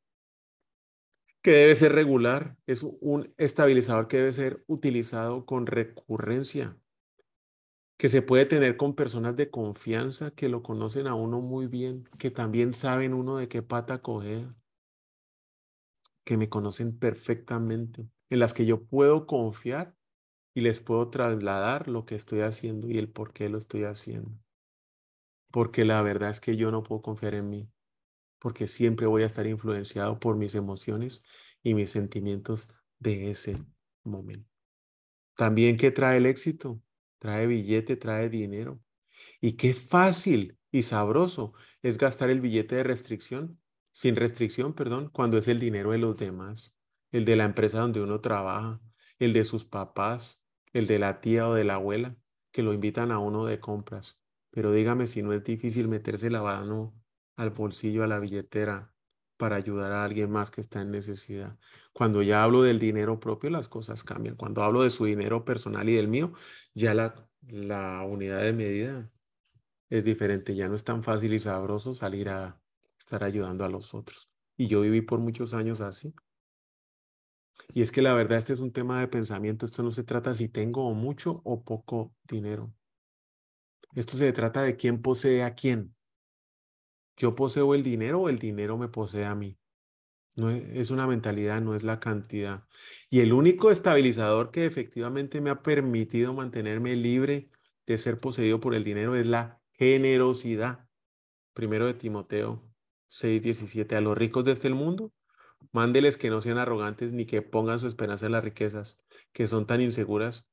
que 1.42 1.50
debe 1.52 1.74
ser 1.74 1.92
regular, 1.92 2.56
es 2.66 2.82
un 2.82 3.32
estabilizador 3.38 4.08
que 4.08 4.18
debe 4.18 4.32
ser 4.32 4.64
utilizado 4.66 5.46
con 5.46 5.66
recurrencia, 5.66 6.76
que 8.00 8.08
se 8.08 8.22
puede 8.22 8.46
tener 8.46 8.78
con 8.78 8.94
personas 8.94 9.36
de 9.36 9.50
confianza 9.50 10.30
que 10.30 10.48
lo 10.48 10.62
conocen 10.62 11.06
a 11.06 11.14
uno 11.14 11.42
muy 11.42 11.66
bien, 11.66 12.08
que 12.18 12.30
también 12.30 12.72
saben 12.72 13.12
uno 13.12 13.36
de 13.36 13.46
qué 13.46 13.60
pata 13.60 14.00
coger, 14.00 14.48
que 16.24 16.38
me 16.38 16.48
conocen 16.48 16.98
perfectamente, 16.98 18.08
en 18.30 18.38
las 18.38 18.54
que 18.54 18.64
yo 18.64 18.86
puedo 18.86 19.26
confiar 19.26 19.94
y 20.54 20.62
les 20.62 20.80
puedo 20.80 21.10
trasladar 21.10 21.88
lo 21.88 22.06
que 22.06 22.14
estoy 22.14 22.40
haciendo 22.40 22.88
y 22.88 22.96
el 22.96 23.10
por 23.10 23.34
qué 23.34 23.50
lo 23.50 23.58
estoy 23.58 23.84
haciendo. 23.84 24.32
Porque 25.50 25.84
la 25.84 26.00
verdad 26.00 26.30
es 26.30 26.40
que 26.40 26.56
yo 26.56 26.70
no 26.70 26.82
puedo 26.82 27.02
confiar 27.02 27.34
en 27.34 27.50
mí, 27.50 27.70
porque 28.38 28.66
siempre 28.66 29.06
voy 29.08 29.24
a 29.24 29.26
estar 29.26 29.46
influenciado 29.46 30.18
por 30.18 30.36
mis 30.36 30.54
emociones 30.54 31.22
y 31.62 31.74
mis 31.74 31.90
sentimientos 31.90 32.66
de 32.98 33.30
ese 33.30 33.58
momento. 34.04 34.48
También, 35.34 35.76
¿qué 35.76 35.90
trae 35.90 36.16
el 36.16 36.24
éxito? 36.24 36.80
Trae 37.20 37.46
billete, 37.46 37.96
trae 37.96 38.28
dinero. 38.28 38.80
Y 39.40 39.52
qué 39.52 39.74
fácil 39.74 40.58
y 40.72 40.82
sabroso 40.82 41.52
es 41.82 41.98
gastar 41.98 42.30
el 42.30 42.40
billete 42.40 42.76
de 42.76 42.82
restricción, 42.82 43.60
sin 43.92 44.16
restricción, 44.16 44.74
perdón, 44.74 45.10
cuando 45.12 45.38
es 45.38 45.46
el 45.46 45.60
dinero 45.60 45.92
de 45.92 45.98
los 45.98 46.18
demás, 46.18 46.74
el 47.12 47.24
de 47.24 47.36
la 47.36 47.44
empresa 47.44 47.80
donde 47.80 48.00
uno 48.00 48.20
trabaja, 48.20 48.80
el 49.18 49.32
de 49.34 49.44
sus 49.44 49.64
papás, 49.64 50.42
el 50.72 50.86
de 50.86 50.98
la 50.98 51.20
tía 51.20 51.46
o 51.46 51.54
de 51.54 51.64
la 51.64 51.74
abuela, 51.74 52.16
que 52.52 52.62
lo 52.62 52.72
invitan 52.72 53.12
a 53.12 53.18
uno 53.18 53.44
de 53.44 53.60
compras. 53.60 54.18
Pero 54.50 54.72
dígame 54.72 55.06
si 55.06 55.22
no 55.22 55.32
es 55.34 55.44
difícil 55.44 55.88
meterse 55.88 56.30
la 56.30 56.42
mano 56.42 56.94
al 57.36 57.50
bolsillo, 57.50 58.02
a 58.02 58.06
la 58.06 58.18
billetera, 58.18 58.94
para 59.40 59.56
ayudar 59.56 59.92
a 59.92 60.04
alguien 60.04 60.30
más 60.30 60.52
que 60.52 60.60
está 60.60 60.82
en 60.82 60.92
necesidad. 60.92 61.58
Cuando 61.94 62.22
ya 62.22 62.44
hablo 62.44 62.62
del 62.62 62.78
dinero 62.78 63.20
propio, 63.20 63.50
las 63.50 63.68
cosas 63.68 64.04
cambian. 64.04 64.36
Cuando 64.36 64.62
hablo 64.62 64.82
de 64.82 64.90
su 64.90 65.06
dinero 65.06 65.46
personal 65.46 65.88
y 65.88 65.96
del 65.96 66.08
mío, 66.08 66.32
ya 66.74 66.94
la, 66.94 67.28
la 67.48 68.04
unidad 68.04 68.42
de 68.42 68.52
medida 68.52 69.10
es 69.90 70.04
diferente. 70.04 70.54
Ya 70.56 70.68
no 70.68 70.76
es 70.76 70.84
tan 70.84 71.02
fácil 71.04 71.34
y 71.34 71.40
sabroso 71.40 71.94
salir 71.94 72.28
a 72.30 72.60
estar 72.98 73.24
ayudando 73.24 73.64
a 73.64 73.70
los 73.70 73.94
otros. 73.94 74.30
Y 74.56 74.68
yo 74.68 74.82
viví 74.82 75.02
por 75.02 75.20
muchos 75.20 75.54
años 75.54 75.80
así. 75.80 76.14
Y 77.74 77.82
es 77.82 77.92
que 77.92 78.02
la 78.02 78.14
verdad, 78.14 78.38
este 78.38 78.52
es 78.52 78.60
un 78.60 78.72
tema 78.72 79.00
de 79.00 79.08
pensamiento. 79.08 79.66
Esto 79.66 79.82
no 79.82 79.90
se 79.92 80.04
trata 80.04 80.34
si 80.34 80.48
tengo 80.48 80.92
mucho 80.94 81.40
o 81.44 81.62
poco 81.64 82.14
dinero. 82.24 82.72
Esto 83.94 84.16
se 84.16 84.32
trata 84.32 84.62
de 84.62 84.76
quién 84.76 85.00
posee 85.02 85.42
a 85.44 85.54
quién. 85.54 85.94
Yo 87.20 87.36
poseo 87.36 87.76
el 87.76 87.84
dinero 87.84 88.22
o 88.22 88.28
el 88.28 88.40
dinero 88.40 88.76
me 88.76 88.88
posee 88.88 89.26
a 89.26 89.36
mí. 89.36 89.56
No 90.34 90.50
es, 90.50 90.64
es 90.72 90.90
una 90.90 91.06
mentalidad, 91.06 91.60
no 91.60 91.76
es 91.76 91.84
la 91.84 92.00
cantidad. 92.00 92.64
Y 93.10 93.20
el 93.20 93.32
único 93.32 93.70
estabilizador 93.70 94.50
que 94.50 94.66
efectivamente 94.66 95.40
me 95.40 95.50
ha 95.50 95.62
permitido 95.62 96.34
mantenerme 96.34 96.96
libre 96.96 97.50
de 97.86 97.98
ser 97.98 98.18
poseído 98.18 98.58
por 98.60 98.74
el 98.74 98.82
dinero 98.82 99.14
es 99.14 99.26
la 99.28 99.60
generosidad. 99.74 100.88
Primero 101.52 101.86
de 101.86 101.94
Timoteo 101.94 102.62
6:17. 103.08 103.94
A 103.94 104.00
los 104.00 104.18
ricos 104.18 104.44
de 104.44 104.52
este 104.52 104.70
mundo 104.70 105.12
Mándeles 105.72 106.18
que 106.18 106.30
no 106.30 106.40
sean 106.40 106.58
arrogantes 106.58 107.12
ni 107.12 107.26
que 107.26 107.42
pongan 107.42 107.78
su 107.78 107.86
esperanza 107.86 108.26
en 108.26 108.32
las 108.32 108.44
riquezas, 108.44 108.98
que 109.32 109.46
son 109.46 109.66
tan 109.66 109.80
inseguras, 109.80 110.48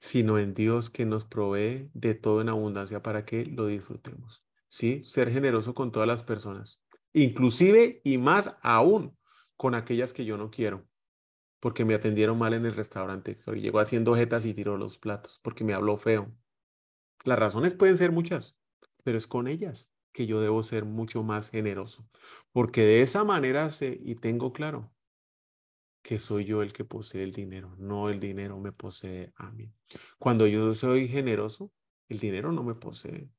sino 0.00 0.38
en 0.38 0.54
Dios 0.54 0.90
que 0.90 1.04
nos 1.04 1.24
provee 1.24 1.90
de 1.94 2.14
todo 2.14 2.40
en 2.40 2.48
abundancia 2.48 3.02
para 3.02 3.24
que 3.24 3.44
lo 3.44 3.66
disfrutemos. 3.66 4.47
¿Sí? 4.68 5.02
Ser 5.04 5.30
generoso 5.30 5.74
con 5.74 5.92
todas 5.92 6.06
las 6.06 6.24
personas, 6.24 6.80
inclusive 7.12 8.00
y 8.04 8.18
más 8.18 8.56
aún 8.62 9.16
con 9.56 9.74
aquellas 9.74 10.12
que 10.12 10.24
yo 10.24 10.36
no 10.36 10.50
quiero, 10.50 10.86
porque 11.60 11.84
me 11.84 11.94
atendieron 11.94 12.38
mal 12.38 12.54
en 12.54 12.66
el 12.66 12.74
restaurante, 12.74 13.36
que 13.36 13.60
llegó 13.60 13.80
haciendo 13.80 14.14
jetas 14.14 14.44
y 14.44 14.54
tiró 14.54 14.76
los 14.76 14.98
platos, 14.98 15.40
porque 15.42 15.64
me 15.64 15.74
habló 15.74 15.96
feo. 15.96 16.32
Las 17.24 17.38
razones 17.38 17.74
pueden 17.74 17.96
ser 17.96 18.12
muchas, 18.12 18.56
pero 19.02 19.18
es 19.18 19.26
con 19.26 19.48
ellas 19.48 19.90
que 20.12 20.26
yo 20.26 20.40
debo 20.40 20.62
ser 20.62 20.84
mucho 20.84 21.22
más 21.22 21.50
generoso, 21.50 22.08
porque 22.52 22.82
de 22.82 23.02
esa 23.02 23.24
manera 23.24 23.70
sé 23.70 23.98
y 24.02 24.16
tengo 24.16 24.52
claro 24.52 24.92
que 26.02 26.18
soy 26.18 26.44
yo 26.44 26.62
el 26.62 26.72
que 26.72 26.84
posee 26.84 27.22
el 27.22 27.32
dinero, 27.32 27.74
no 27.78 28.08
el 28.08 28.20
dinero 28.20 28.58
me 28.58 28.72
posee 28.72 29.32
a 29.36 29.50
mí. 29.50 29.72
Cuando 30.18 30.46
yo 30.46 30.74
soy 30.74 31.08
generoso, 31.08 31.72
el 32.08 32.18
dinero 32.18 32.52
no 32.52 32.62
me 32.62 32.74
posee. 32.74 33.30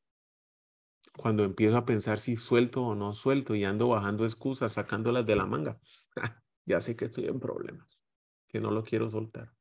Cuando 1.20 1.44
empiezo 1.44 1.76
a 1.76 1.86
pensar 1.86 2.18
si 2.18 2.38
suelto 2.38 2.82
o 2.82 2.96
no 2.96 3.14
suelto 3.14 3.54
y 3.54 3.66
ando 3.66 3.90
bajando 3.90 4.24
excusas, 4.24 4.72
sacándolas 4.72 5.26
de 5.26 5.36
la 5.36 5.46
manga, 5.46 5.78
ya 6.66 6.80
sé 6.80 6.96
que 6.96 7.06
estoy 7.06 7.26
en 7.26 7.42
problemas, 7.42 8.00
que 8.48 8.62
no 8.62 8.72
lo 8.72 8.86
quiero 8.86 9.12
soltar. 9.12 9.54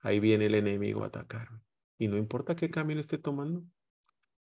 Ahí 0.00 0.18
viene 0.18 0.46
el 0.46 0.54
enemigo 0.54 1.04
a 1.04 1.08
atacarme. 1.08 1.60
Y 1.98 2.08
no 2.08 2.16
importa 2.16 2.56
qué 2.56 2.70
camino 2.70 3.00
esté 3.00 3.18
tomando, 3.18 3.66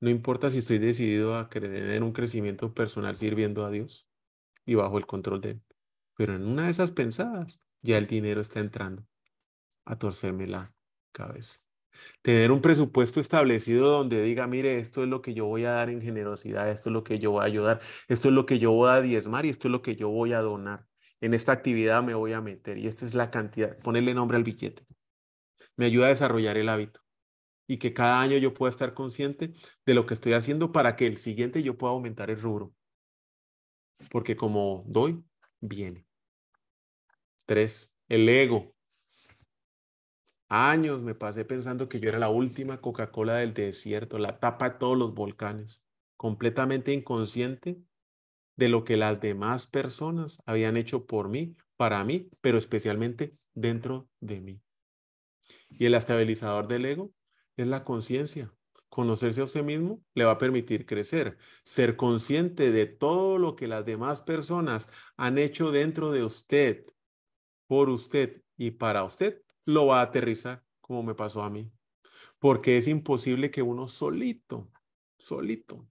no 0.02 0.10
importa 0.10 0.50
si 0.50 0.58
estoy 0.58 0.80
decidido 0.80 1.38
a 1.38 1.48
tener 1.48 2.04
un 2.04 2.12
crecimiento 2.12 2.74
personal 2.74 3.16
sirviendo 3.16 3.66
a 3.66 3.72
Dios 3.72 4.06
y 4.66 4.76
bajo 4.76 4.98
el 4.98 5.06
control 5.06 5.40
de 5.40 5.52
Él. 5.52 5.62
Pero 6.18 6.36
en 6.36 6.46
una 6.46 6.66
de 6.66 6.72
esas 6.72 6.92
pensadas, 6.92 7.62
ya 7.82 7.98
el 7.98 8.08
dinero 8.08 8.42
está 8.42 8.60
entrando 8.60 9.08
a 9.86 9.98
torcerme 9.98 10.48
la 10.48 10.76
cabeza. 11.14 11.63
Tener 12.22 12.52
un 12.52 12.62
presupuesto 12.62 13.20
establecido 13.20 13.90
donde 13.90 14.22
diga, 14.22 14.48
mire, 14.48 14.80
esto 14.80 15.04
es 15.04 15.10
lo 15.10 15.22
que 15.22 15.34
yo 15.34 15.46
voy 15.46 15.66
a 15.66 15.72
dar 15.72 15.90
en 15.90 16.02
generosidad, 16.02 16.70
esto 16.70 16.90
es 16.90 16.94
lo 16.94 17.04
que 17.04 17.20
yo 17.20 17.32
voy 17.32 17.42
a 17.42 17.46
ayudar, 17.46 17.82
esto 18.08 18.30
es 18.30 18.34
lo 18.34 18.46
que 18.46 18.60
yo 18.60 18.72
voy 18.72 18.90
a 18.92 19.02
diezmar 19.02 19.46
y 19.46 19.50
esto 19.50 19.68
es 19.68 19.72
lo 19.72 19.82
que 19.82 19.96
yo 19.96 20.10
voy 20.10 20.34
a 20.34 20.42
donar. 20.42 20.86
En 21.22 21.34
esta 21.34 21.52
actividad 21.52 22.04
me 22.04 22.14
voy 22.14 22.34
a 22.34 22.42
meter 22.42 22.78
y 22.78 22.88
esta 22.88 23.06
es 23.06 23.14
la 23.14 23.32
cantidad, 23.32 23.78
ponerle 23.80 24.14
nombre 24.14 24.38
al 24.38 24.44
billete. 24.44 24.86
Me 25.76 25.86
ayuda 25.86 26.08
a 26.08 26.10
desarrollar 26.10 26.58
el 26.58 26.70
hábito 26.70 27.02
y 27.68 27.78
que 27.78 27.94
cada 27.94 28.22
año 28.22 28.38
yo 28.38 28.54
pueda 28.54 28.70
estar 28.70 28.94
consciente 28.94 29.54
de 29.86 29.94
lo 29.94 30.06
que 30.06 30.14
estoy 30.14 30.34
haciendo 30.34 30.72
para 30.72 30.96
que 30.96 31.08
el 31.08 31.18
siguiente 31.18 31.64
yo 31.64 31.78
pueda 31.78 31.94
aumentar 31.94 32.30
el 32.30 32.42
rubro. 32.42 32.74
Porque 34.10 34.36
como 34.36 34.84
doy, 34.88 35.24
viene. 35.60 36.06
Tres, 37.46 37.92
el 38.10 38.28
ego. 38.30 38.73
Años 40.56 41.02
me 41.02 41.16
pasé 41.16 41.46
pensando 41.46 41.90
que 41.90 42.00
yo 42.00 42.10
era 42.10 42.20
la 42.20 42.30
última 42.30 42.80
Coca-Cola 42.80 43.38
del 43.38 43.56
desierto, 43.56 44.20
la 44.20 44.40
tapa 44.40 44.70
de 44.70 44.78
todos 44.78 44.96
los 44.96 45.16
volcanes, 45.16 45.82
completamente 46.16 46.94
inconsciente 46.94 47.82
de 48.56 48.70
lo 48.70 48.84
que 48.84 48.96
las 48.96 49.20
demás 49.20 49.66
personas 49.66 50.38
habían 50.46 50.78
hecho 50.78 51.08
por 51.08 51.28
mí, 51.28 51.58
para 51.76 52.04
mí, 52.04 52.30
pero 52.40 52.60
especialmente 52.60 53.36
dentro 53.56 54.08
de 54.20 54.42
mí. 54.42 54.62
Y 55.72 55.86
el 55.86 55.96
estabilizador 55.96 56.68
del 56.68 56.86
ego 56.86 57.12
es 57.58 57.66
la 57.66 57.84
conciencia. 57.84 58.54
Conocerse 58.90 59.42
a 59.42 59.46
usted 59.46 59.64
mismo 59.64 60.04
le 60.14 60.26
va 60.26 60.34
a 60.34 60.38
permitir 60.38 60.86
crecer. 60.86 61.40
Ser 61.64 61.96
consciente 61.96 62.72
de 62.72 62.86
todo 62.86 63.40
lo 63.40 63.56
que 63.56 63.68
las 63.68 63.86
demás 63.86 64.22
personas 64.22 64.88
han 65.18 65.40
hecho 65.40 65.72
dentro 65.72 66.12
de 66.12 66.24
usted, 66.24 66.84
por 67.66 67.90
usted 67.90 68.44
y 68.56 68.70
para 68.70 69.04
usted, 69.04 69.42
lo 69.66 69.88
va 69.88 70.00
a 70.00 70.04
aterrizar 70.04 70.64
como 70.82 71.04
me 71.04 71.16
pasó 71.16 71.44
a 71.44 71.50
mí. 71.50 71.72
Porque 72.40 72.78
es 72.78 72.88
imposible 72.88 73.52
que 73.52 73.62
uno 73.62 73.88
solito, 73.88 74.70
solito, 75.18 75.88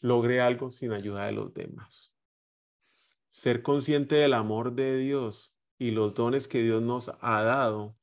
logre 0.00 0.40
algo 0.40 0.72
sin 0.72 0.92
ayuda 0.92 1.26
de 1.26 1.32
los 1.32 1.52
demás. 1.52 2.14
Ser 3.30 3.62
consciente 3.62 4.16
del 4.16 4.32
amor 4.32 4.72
de 4.72 4.96
Dios 4.96 5.54
y 5.78 5.90
los 5.90 6.14
dones 6.14 6.48
que 6.48 6.62
Dios 6.62 6.82
nos 6.82 7.12
ha 7.20 7.42
dado 7.42 7.96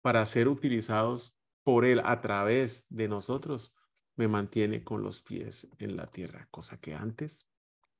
para 0.00 0.24
ser 0.26 0.48
utilizados 0.48 1.34
por 1.62 1.84
Él 1.84 2.00
a 2.04 2.20
través 2.20 2.86
de 2.88 3.08
nosotros, 3.08 3.74
me 4.16 4.28
mantiene 4.28 4.84
con 4.84 5.02
los 5.02 5.22
pies 5.22 5.66
en 5.78 5.96
la 5.96 6.06
tierra, 6.06 6.48
cosa 6.50 6.78
que 6.78 6.94
antes 6.94 7.46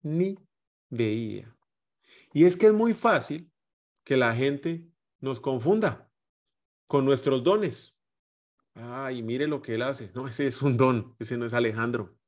ni 0.02 0.38
veía. 0.88 1.56
Y 2.32 2.44
es 2.44 2.56
que 2.56 2.66
es 2.66 2.72
muy 2.72 2.94
fácil 2.94 3.50
que 4.04 4.16
la 4.16 4.34
gente 4.34 4.86
nos 5.20 5.40
confunda 5.40 6.09
con 6.90 7.04
nuestros 7.04 7.44
dones. 7.44 7.96
Ay, 8.74 9.22
mire 9.22 9.46
lo 9.46 9.62
que 9.62 9.76
Él 9.76 9.82
hace. 9.82 10.10
No, 10.12 10.26
ese 10.26 10.48
es 10.48 10.60
un 10.60 10.76
don, 10.76 11.14
ese 11.20 11.36
no 11.36 11.46
es 11.46 11.54
Alejandro. 11.54 12.18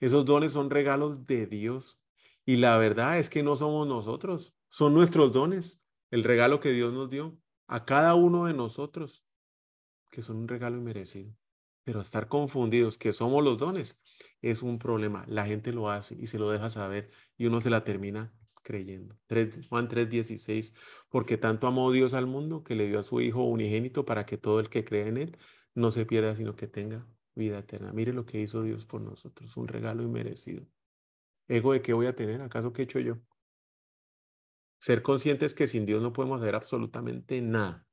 Esos 0.00 0.24
dones 0.24 0.50
son 0.50 0.68
regalos 0.68 1.28
de 1.28 1.46
Dios. 1.46 2.00
Y 2.44 2.56
la 2.56 2.76
verdad 2.76 3.20
es 3.20 3.30
que 3.30 3.44
no 3.44 3.54
somos 3.54 3.86
nosotros, 3.86 4.52
son 4.68 4.94
nuestros 4.94 5.32
dones, 5.32 5.80
el 6.10 6.24
regalo 6.24 6.58
que 6.58 6.70
Dios 6.70 6.92
nos 6.92 7.08
dio 7.08 7.38
a 7.68 7.84
cada 7.84 8.16
uno 8.16 8.46
de 8.46 8.52
nosotros, 8.52 9.24
que 10.10 10.22
son 10.22 10.38
un 10.38 10.48
regalo 10.48 10.76
inmerecido. 10.76 11.32
Pero 11.84 12.00
estar 12.00 12.26
confundidos 12.26 12.98
que 12.98 13.12
somos 13.12 13.44
los 13.44 13.58
dones 13.58 13.96
es 14.42 14.62
un 14.62 14.80
problema. 14.80 15.24
La 15.28 15.46
gente 15.46 15.72
lo 15.72 15.88
hace 15.88 16.16
y 16.18 16.26
se 16.26 16.40
lo 16.40 16.50
deja 16.50 16.68
saber 16.68 17.12
y 17.36 17.46
uno 17.46 17.60
se 17.60 17.70
la 17.70 17.84
termina 17.84 18.34
creyendo. 18.64 19.16
Juan 19.68 19.88
3:16, 19.88 20.74
porque 21.08 21.38
tanto 21.38 21.68
amó 21.68 21.92
Dios 21.92 22.14
al 22.14 22.26
mundo 22.26 22.64
que 22.64 22.74
le 22.74 22.88
dio 22.88 22.98
a 22.98 23.04
su 23.04 23.20
Hijo 23.20 23.44
unigénito 23.44 24.04
para 24.04 24.26
que 24.26 24.38
todo 24.38 24.58
el 24.58 24.68
que 24.68 24.84
cree 24.84 25.06
en 25.06 25.18
Él 25.18 25.38
no 25.74 25.92
se 25.92 26.06
pierda, 26.06 26.34
sino 26.34 26.56
que 26.56 26.66
tenga 26.66 27.06
vida 27.36 27.58
eterna. 27.60 27.92
Mire 27.92 28.12
lo 28.12 28.26
que 28.26 28.40
hizo 28.40 28.62
Dios 28.62 28.86
por 28.86 29.00
nosotros, 29.00 29.56
un 29.56 29.68
regalo 29.68 30.02
inmerecido. 30.02 30.66
¿Ego 31.48 31.72
de 31.72 31.82
qué 31.82 31.92
voy 31.92 32.06
a 32.06 32.16
tener? 32.16 32.42
¿Acaso 32.42 32.72
qué 32.72 32.82
he 32.82 32.84
hecho 32.86 33.00
yo? 33.00 33.18
Ser 34.80 35.02
conscientes 35.02 35.54
que 35.54 35.66
sin 35.66 35.86
Dios 35.86 36.02
no 36.02 36.12
podemos 36.12 36.40
hacer 36.40 36.54
absolutamente 36.54 37.40
nada 37.40 37.86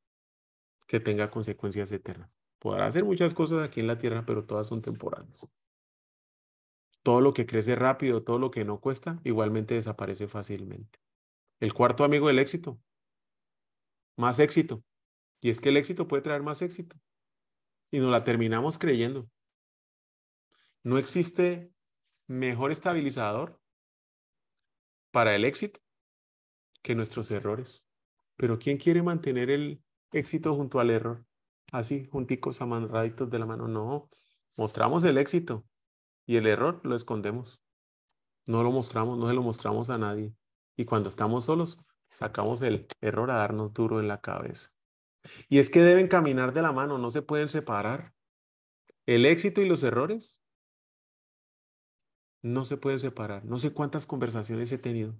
que 0.87 0.99
tenga 0.99 1.29
consecuencias 1.29 1.91
eternas. 1.91 2.29
Podrá 2.59 2.85
hacer 2.85 3.05
muchas 3.05 3.33
cosas 3.33 3.59
aquí 3.63 3.79
en 3.79 3.87
la 3.87 3.97
tierra, 3.97 4.25
pero 4.25 4.45
todas 4.45 4.67
son 4.67 4.81
temporales. 4.81 5.47
Todo 7.03 7.21
lo 7.21 7.33
que 7.33 7.45
crece 7.45 7.75
rápido, 7.75 8.23
todo 8.23 8.37
lo 8.37 8.51
que 8.51 8.63
no 8.63 8.79
cuesta, 8.79 9.19
igualmente 9.23 9.73
desaparece 9.73 10.27
fácilmente. 10.27 10.99
El 11.59 11.73
cuarto 11.73 12.03
amigo 12.03 12.27
del 12.27 12.39
éxito. 12.39 12.79
Más 14.17 14.39
éxito. 14.39 14.83
Y 15.41 15.49
es 15.49 15.59
que 15.59 15.69
el 15.69 15.77
éxito 15.77 16.07
puede 16.07 16.21
traer 16.21 16.43
más 16.43 16.61
éxito 16.61 16.97
y 17.91 17.99
nos 17.99 18.11
la 18.11 18.23
terminamos 18.23 18.77
creyendo. 18.77 19.29
No 20.83 20.97
existe 20.97 21.71
mejor 22.27 22.71
estabilizador 22.71 23.59
para 25.11 25.35
el 25.35 25.45
éxito 25.45 25.79
que 26.81 26.95
nuestros 26.95 27.29
errores. 27.31 27.83
Pero 28.37 28.57
¿quién 28.57 28.77
quiere 28.77 29.03
mantener 29.03 29.49
el 29.49 29.83
éxito 30.11 30.55
junto 30.55 30.79
al 30.79 30.89
error? 30.89 31.25
Así, 31.71 32.05
junticos, 32.05 32.61
amarraditos 32.61 33.29
de 33.29 33.39
la 33.39 33.45
mano. 33.45 33.67
No, 33.67 34.09
mostramos 34.55 35.03
el 35.03 35.17
éxito 35.17 35.65
y 36.25 36.37
el 36.37 36.47
error 36.47 36.81
lo 36.83 36.95
escondemos. 36.95 37.61
No 38.45 38.63
lo 38.63 38.71
mostramos, 38.71 39.17
no 39.17 39.27
se 39.27 39.33
lo 39.33 39.41
mostramos 39.41 39.89
a 39.89 39.97
nadie. 39.97 40.33
Y 40.75 40.85
cuando 40.85 41.09
estamos 41.09 41.45
solos, 41.45 41.79
sacamos 42.09 42.61
el 42.61 42.87
error 43.01 43.31
a 43.31 43.35
darnos 43.35 43.73
duro 43.73 43.99
en 43.99 44.07
la 44.07 44.21
cabeza. 44.21 44.71
Y 45.49 45.59
es 45.59 45.69
que 45.69 45.81
deben 45.81 46.07
caminar 46.07 46.53
de 46.53 46.61
la 46.61 46.71
mano, 46.71 46.97
no 46.97 47.11
se 47.11 47.21
pueden 47.21 47.49
separar. 47.49 48.13
El 49.05 49.25
éxito 49.25 49.61
y 49.61 49.67
los 49.67 49.83
errores 49.83 50.41
no 52.41 52.65
se 52.65 52.77
pueden 52.77 52.99
separar. 52.99 53.45
No 53.45 53.59
sé 53.59 53.73
cuántas 53.73 54.05
conversaciones 54.05 54.71
he 54.71 54.77
tenido. 54.77 55.19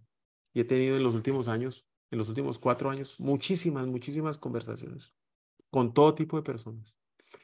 Y 0.54 0.62
he 0.62 0.66
tenido 0.66 0.98
en 0.98 1.04
los 1.04 1.14
últimos 1.14 1.48
años, 1.48 1.88
en 2.10 2.18
los 2.18 2.28
últimos 2.28 2.60
cuatro 2.60 2.90
años, 2.90 3.20
muchísimas, 3.20 3.88
muchísimas 3.88 4.38
conversaciones 4.38 5.14
con 5.72 5.94
todo 5.94 6.14
tipo 6.14 6.38
de 6.38 6.44
personas. 6.44 6.96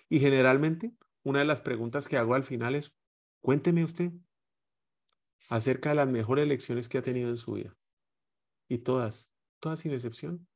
Y 0.10 0.20
generalmente, 0.20 0.94
una 1.24 1.40
de 1.40 1.46
las 1.46 1.62
preguntas 1.62 2.08
que 2.08 2.18
hago 2.18 2.36
al 2.36 2.44
final 2.44 2.76
es, 2.76 2.96
cuénteme 3.48 3.86
usted 3.86 4.12
acerca 5.48 5.92
de 5.92 5.96
las 5.96 6.10
mejores 6.10 6.46
lecciones 6.50 6.90
que 6.90 6.98
ha 6.98 7.02
tenido 7.02 7.30
en 7.30 7.38
su 7.38 7.54
vida. 7.54 7.78
Y 8.68 8.80
todas, 8.80 9.30
todas 9.62 9.80
sin 9.80 9.94
excepción, 9.94 10.50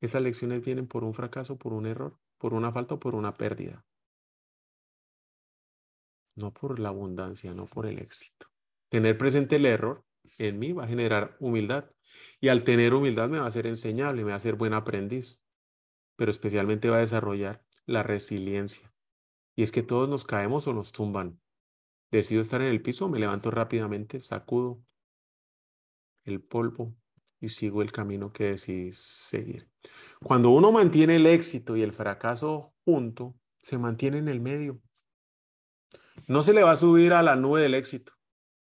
esas 0.00 0.22
lecciones 0.22 0.64
vienen 0.64 0.86
por 0.86 1.02
un 1.02 1.12
fracaso, 1.12 1.58
por 1.58 1.72
un 1.72 1.86
error, 1.86 2.16
por 2.38 2.54
una 2.54 2.70
falta 2.70 2.94
o 2.94 3.00
por 3.00 3.16
una 3.16 3.36
pérdida. 3.36 3.84
No 6.36 6.54
por 6.54 6.78
la 6.78 6.90
abundancia, 6.90 7.52
no 7.52 7.66
por 7.66 7.84
el 7.84 7.98
éxito. 7.98 8.46
Tener 8.90 9.18
presente 9.18 9.56
el 9.56 9.66
error 9.66 10.04
en 10.38 10.60
mí 10.60 10.70
va 10.70 10.84
a 10.84 10.88
generar 10.88 11.36
humildad. 11.40 11.90
Y 12.40 12.46
al 12.46 12.62
tener 12.62 12.94
humildad 12.94 13.28
me 13.28 13.40
va 13.40 13.46
a 13.46 13.48
hacer 13.48 13.66
enseñable, 13.66 14.22
me 14.22 14.28
va 14.28 14.34
a 14.34 14.36
hacer 14.36 14.54
buen 14.54 14.72
aprendiz. 14.72 15.40
Pero 16.14 16.30
especialmente 16.30 16.90
va 16.90 16.98
a 16.98 17.00
desarrollar 17.00 17.64
la 17.86 18.04
resiliencia. 18.04 18.94
Y 19.56 19.64
es 19.64 19.72
que 19.72 19.82
todos 19.82 20.08
nos 20.08 20.24
caemos 20.24 20.68
o 20.68 20.72
nos 20.72 20.92
tumban. 20.92 21.40
Decido 22.10 22.40
estar 22.40 22.60
en 22.62 22.68
el 22.68 22.80
piso, 22.80 23.08
me 23.08 23.18
levanto 23.18 23.50
rápidamente, 23.50 24.20
sacudo 24.20 24.82
el 26.24 26.40
polvo 26.40 26.94
y 27.40 27.50
sigo 27.50 27.82
el 27.82 27.92
camino 27.92 28.32
que 28.32 28.50
decidí 28.50 28.92
seguir. 28.92 29.68
Cuando 30.22 30.50
uno 30.50 30.72
mantiene 30.72 31.16
el 31.16 31.26
éxito 31.26 31.76
y 31.76 31.82
el 31.82 31.92
fracaso 31.92 32.74
junto, 32.84 33.36
se 33.62 33.78
mantiene 33.78 34.18
en 34.18 34.28
el 34.28 34.40
medio. 34.40 34.80
No 36.26 36.42
se 36.42 36.52
le 36.52 36.64
va 36.64 36.72
a 36.72 36.76
subir 36.76 37.12
a 37.12 37.22
la 37.22 37.36
nube 37.36 37.62
del 37.62 37.74
éxito 37.74 38.12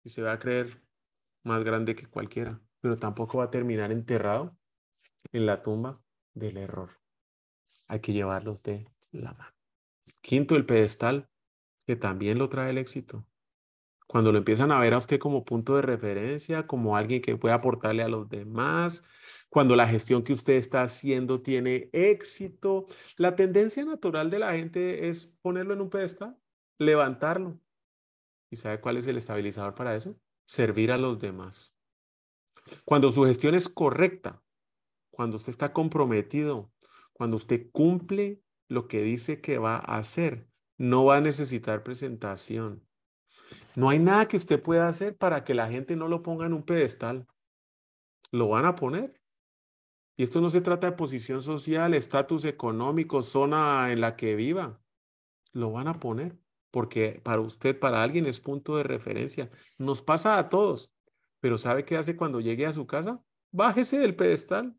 y 0.05 0.11
se 0.11 0.23
va 0.23 0.33
a 0.33 0.39
creer 0.39 0.83
más 1.43 1.63
grande 1.65 1.95
que 1.95 2.07
cualquiera, 2.07 2.61
pero 2.81 2.97
tampoco 2.97 3.39
va 3.39 3.45
a 3.45 3.51
terminar 3.51 3.93
enterrado 3.93 4.57
en 5.33 5.47
la 5.47 5.63
tumba 5.63 6.01
del 6.35 6.57
error. 6.57 7.01
Hay 7.89 8.01
que 8.01 8.13
llevarlos 8.13 8.63
de 8.63 8.87
la 9.11 9.35
mano. 9.35 9.55
Quinto, 10.21 10.57
el 10.57 10.65
pedestal, 10.65 11.29
que 11.87 11.97
también 11.97 12.39
lo 12.39 12.49
trae 12.49 12.71
el 12.71 12.79
éxito. 12.79 13.27
Cuando 14.13 14.31
lo 14.31 14.37
empiezan 14.37 14.71
a 14.73 14.79
ver 14.79 14.93
a 14.93 14.99
usted 14.99 15.19
como 15.19 15.43
punto 15.43 15.75
de 15.75 15.81
referencia, 15.81 16.67
como 16.67 16.99
alguien 16.99 17.23
que 17.23 17.39
puede 17.39 17.55
aportarle 17.55 18.03
a 18.03 18.11
los 18.11 18.29
demás, 18.29 19.03
cuando 19.49 19.75
la 19.75 19.89
gestión 19.89 20.23
que 20.23 20.35
usted 20.35 20.53
está 20.53 20.83
haciendo 20.83 21.41
tiene 21.41 21.89
éxito, 21.95 22.85
la 23.17 23.37
tendencia 23.37 23.87
natural 23.87 24.29
de 24.29 24.39
la 24.39 24.53
gente 24.53 25.09
es 25.09 25.33
ponerlo 25.41 25.73
en 25.73 25.81
un 25.81 25.89
pedestal, 25.89 26.37
levantarlo. 26.79 27.59
¿Y 28.51 28.57
sabe 28.57 28.83
cuál 28.83 28.99
es 28.99 29.07
el 29.07 29.17
estabilizador 29.17 29.75
para 29.75 29.97
eso? 29.97 30.15
Servir 30.45 30.93
a 30.93 30.99
los 30.99 31.19
demás. 31.19 31.75
Cuando 32.85 33.13
su 33.13 33.25
gestión 33.25 33.55
es 33.55 33.71
correcta, 33.71 34.43
cuando 35.11 35.39
usted 35.39 35.53
está 35.53 35.73
comprometido, 35.73 36.71
cuando 37.15 37.39
usted 37.39 37.71
cumple 37.73 38.43
lo 38.69 38.89
que 38.89 39.03
dice 39.05 39.41
que 39.41 39.57
va 39.57 39.77
a 39.77 39.97
hacer, 39.97 40.51
no 40.77 41.07
va 41.07 41.17
a 41.17 41.23
necesitar 41.23 41.83
presentación. 41.83 42.87
No 43.75 43.89
hay 43.89 43.99
nada 43.99 44.29
que 44.29 44.37
usted 44.37 44.61
pueda 44.61 44.89
hacer 44.89 45.17
para 45.17 45.45
que 45.45 45.55
la 45.55 45.69
gente 45.69 45.97
no 45.97 46.09
lo 46.09 46.23
ponga 46.23 46.47
en 46.47 46.53
un 46.53 46.65
pedestal. 46.65 47.27
Lo 48.31 48.49
van 48.49 48.67
a 48.67 48.77
poner. 48.77 49.21
Y 50.17 50.25
esto 50.25 50.41
no 50.41 50.51
se 50.51 50.61
trata 50.61 50.91
de 50.91 50.97
posición 50.97 51.43
social, 51.43 51.95
estatus 51.95 52.45
económico, 52.45 53.23
zona 53.23 53.93
en 53.93 54.01
la 54.01 54.17
que 54.17 54.37
viva. 54.37 54.81
Lo 55.53 55.73
van 55.73 55.89
a 55.89 56.01
poner 56.01 56.39
porque 56.73 57.21
para 57.23 57.43
usted, 57.43 57.79
para 57.79 58.03
alguien 58.03 58.27
es 58.27 58.41
punto 58.41 58.77
de 58.77 58.83
referencia. 58.83 59.51
Nos 59.79 60.03
pasa 60.03 60.39
a 60.39 60.49
todos. 60.49 60.93
Pero 61.39 61.59
¿sabe 61.59 61.85
qué 61.85 61.97
hace 61.97 62.17
cuando 62.17 62.41
llegue 62.41 62.67
a 62.67 62.73
su 62.73 62.87
casa? 62.87 63.23
Bájese 63.51 63.99
del 63.99 64.17
pedestal 64.17 64.77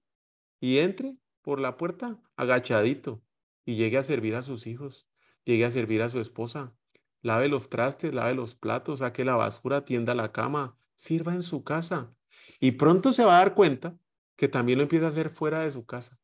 y 0.60 0.80
entre 0.80 1.16
por 1.42 1.60
la 1.60 1.78
puerta 1.78 2.20
agachadito 2.36 3.22
y 3.66 3.76
llegue 3.76 3.98
a 3.98 4.04
servir 4.04 4.36
a 4.36 4.42
sus 4.42 4.66
hijos, 4.66 5.08
llegue 5.46 5.66
a 5.66 5.72
servir 5.72 6.02
a 6.02 6.10
su 6.10 6.20
esposa, 6.20 6.76
lave 7.24 7.48
los 7.48 7.70
trastes, 7.70 8.14
lave 8.14 8.36
los 8.36 8.54
platos, 8.54 9.00
saque 9.00 9.26
la 9.26 9.36
basura, 9.36 9.86
tienda 9.86 10.14
la 10.14 10.32
cama, 10.32 10.78
sirva 10.96 11.34
en 11.34 11.42
su 11.42 11.64
casa. 11.64 12.14
Y 12.60 12.74
pronto 12.74 13.12
se 13.12 13.26
va 13.26 13.38
a 13.38 13.40
dar 13.40 13.56
cuenta 13.56 13.98
que 14.36 14.48
también 14.48 14.78
lo 14.78 14.84
empieza 14.84 15.08
a 15.08 15.10
hacer 15.10 15.30
fuera 15.30 15.62
de 15.62 15.72
su 15.72 15.86
casa. 15.86 16.20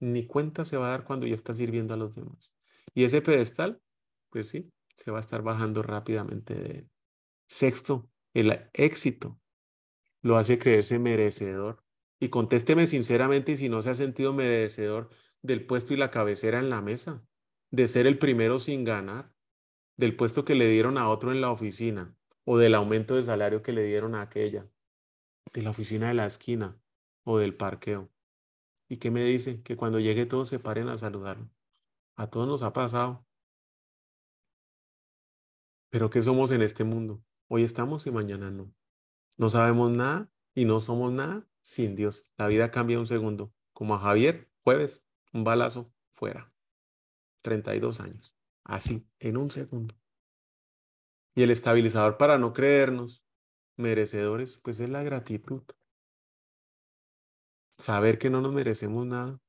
Ni 0.00 0.26
cuenta 0.26 0.64
se 0.64 0.76
va 0.76 0.86
a 0.86 0.90
dar 0.90 1.04
cuando 1.04 1.26
ya 1.26 1.34
está 1.34 1.52
sirviendo 1.52 1.92
a 1.92 1.96
los 1.96 2.14
demás. 2.14 2.54
Y 2.94 3.04
ese 3.04 3.20
pedestal, 3.20 3.82
pues 4.30 4.48
sí, 4.48 4.72
se 4.96 5.10
va 5.10 5.18
a 5.18 5.20
estar 5.20 5.42
bajando 5.42 5.82
rápidamente 5.82 6.54
de 6.54 6.70
él. 6.70 6.90
Sexto, 7.46 8.08
el 8.32 8.68
éxito 8.72 9.40
lo 10.22 10.36
hace 10.36 10.58
creerse 10.58 10.98
merecedor. 10.98 11.82
Y 12.20 12.28
contésteme 12.28 12.86
sinceramente 12.86 13.56
si 13.56 13.68
no 13.68 13.82
se 13.82 13.90
ha 13.90 13.94
sentido 13.94 14.32
merecedor 14.32 15.10
del 15.42 15.66
puesto 15.66 15.94
y 15.94 15.96
la 15.96 16.10
cabecera 16.10 16.58
en 16.58 16.70
la 16.70 16.80
mesa, 16.80 17.24
de 17.70 17.88
ser 17.88 18.06
el 18.06 18.18
primero 18.18 18.58
sin 18.58 18.84
ganar, 18.84 19.32
del 19.98 20.16
puesto 20.16 20.44
que 20.44 20.54
le 20.54 20.68
dieron 20.68 20.96
a 20.96 21.10
otro 21.10 21.32
en 21.32 21.40
la 21.40 21.50
oficina 21.50 22.16
o 22.44 22.56
del 22.56 22.74
aumento 22.74 23.16
de 23.16 23.24
salario 23.24 23.62
que 23.62 23.72
le 23.72 23.82
dieron 23.82 24.14
a 24.14 24.22
aquella, 24.22 24.70
de 25.52 25.62
la 25.62 25.70
oficina 25.70 26.08
de 26.08 26.14
la 26.14 26.24
esquina 26.24 26.80
o 27.24 27.38
del 27.38 27.54
parqueo. 27.54 28.08
¿Y 28.88 28.98
qué 28.98 29.10
me 29.10 29.24
dice? 29.24 29.62
Que 29.62 29.76
cuando 29.76 29.98
llegue 29.98 30.24
todos 30.24 30.48
se 30.48 30.60
paren 30.60 30.88
a 30.88 30.96
saludarlo. 30.96 31.50
A 32.16 32.30
todos 32.30 32.46
nos 32.46 32.62
ha 32.62 32.72
pasado. 32.72 33.26
Pero 35.90 36.10
¿qué 36.10 36.22
somos 36.22 36.52
en 36.52 36.62
este 36.62 36.84
mundo? 36.84 37.22
Hoy 37.48 37.64
estamos 37.64 38.06
y 38.06 38.10
mañana 38.10 38.50
no. 38.50 38.72
No 39.36 39.50
sabemos 39.50 39.90
nada 39.90 40.30
y 40.54 40.64
no 40.64 40.80
somos 40.80 41.12
nada 41.12 41.46
sin 41.60 41.96
Dios. 41.96 42.26
La 42.36 42.46
vida 42.46 42.70
cambia 42.70 42.98
un 42.98 43.06
segundo. 43.06 43.52
Como 43.72 43.94
a 43.94 43.98
Javier, 43.98 44.48
jueves, 44.62 45.02
un 45.32 45.44
balazo, 45.44 45.92
fuera. 46.12 46.52
32 47.42 48.00
años. 48.00 48.37
Así, 48.68 49.08
en 49.18 49.38
un 49.38 49.50
segundo. 49.50 49.96
Y 51.34 51.42
el 51.42 51.50
estabilizador 51.50 52.18
para 52.18 52.38
no 52.38 52.52
creernos 52.52 53.24
merecedores, 53.76 54.58
pues 54.58 54.78
es 54.78 54.90
la 54.90 55.02
gratitud. 55.02 55.62
Saber 57.78 58.18
que 58.18 58.28
no 58.28 58.42
nos 58.42 58.52
merecemos 58.52 59.06
nada 59.06 59.40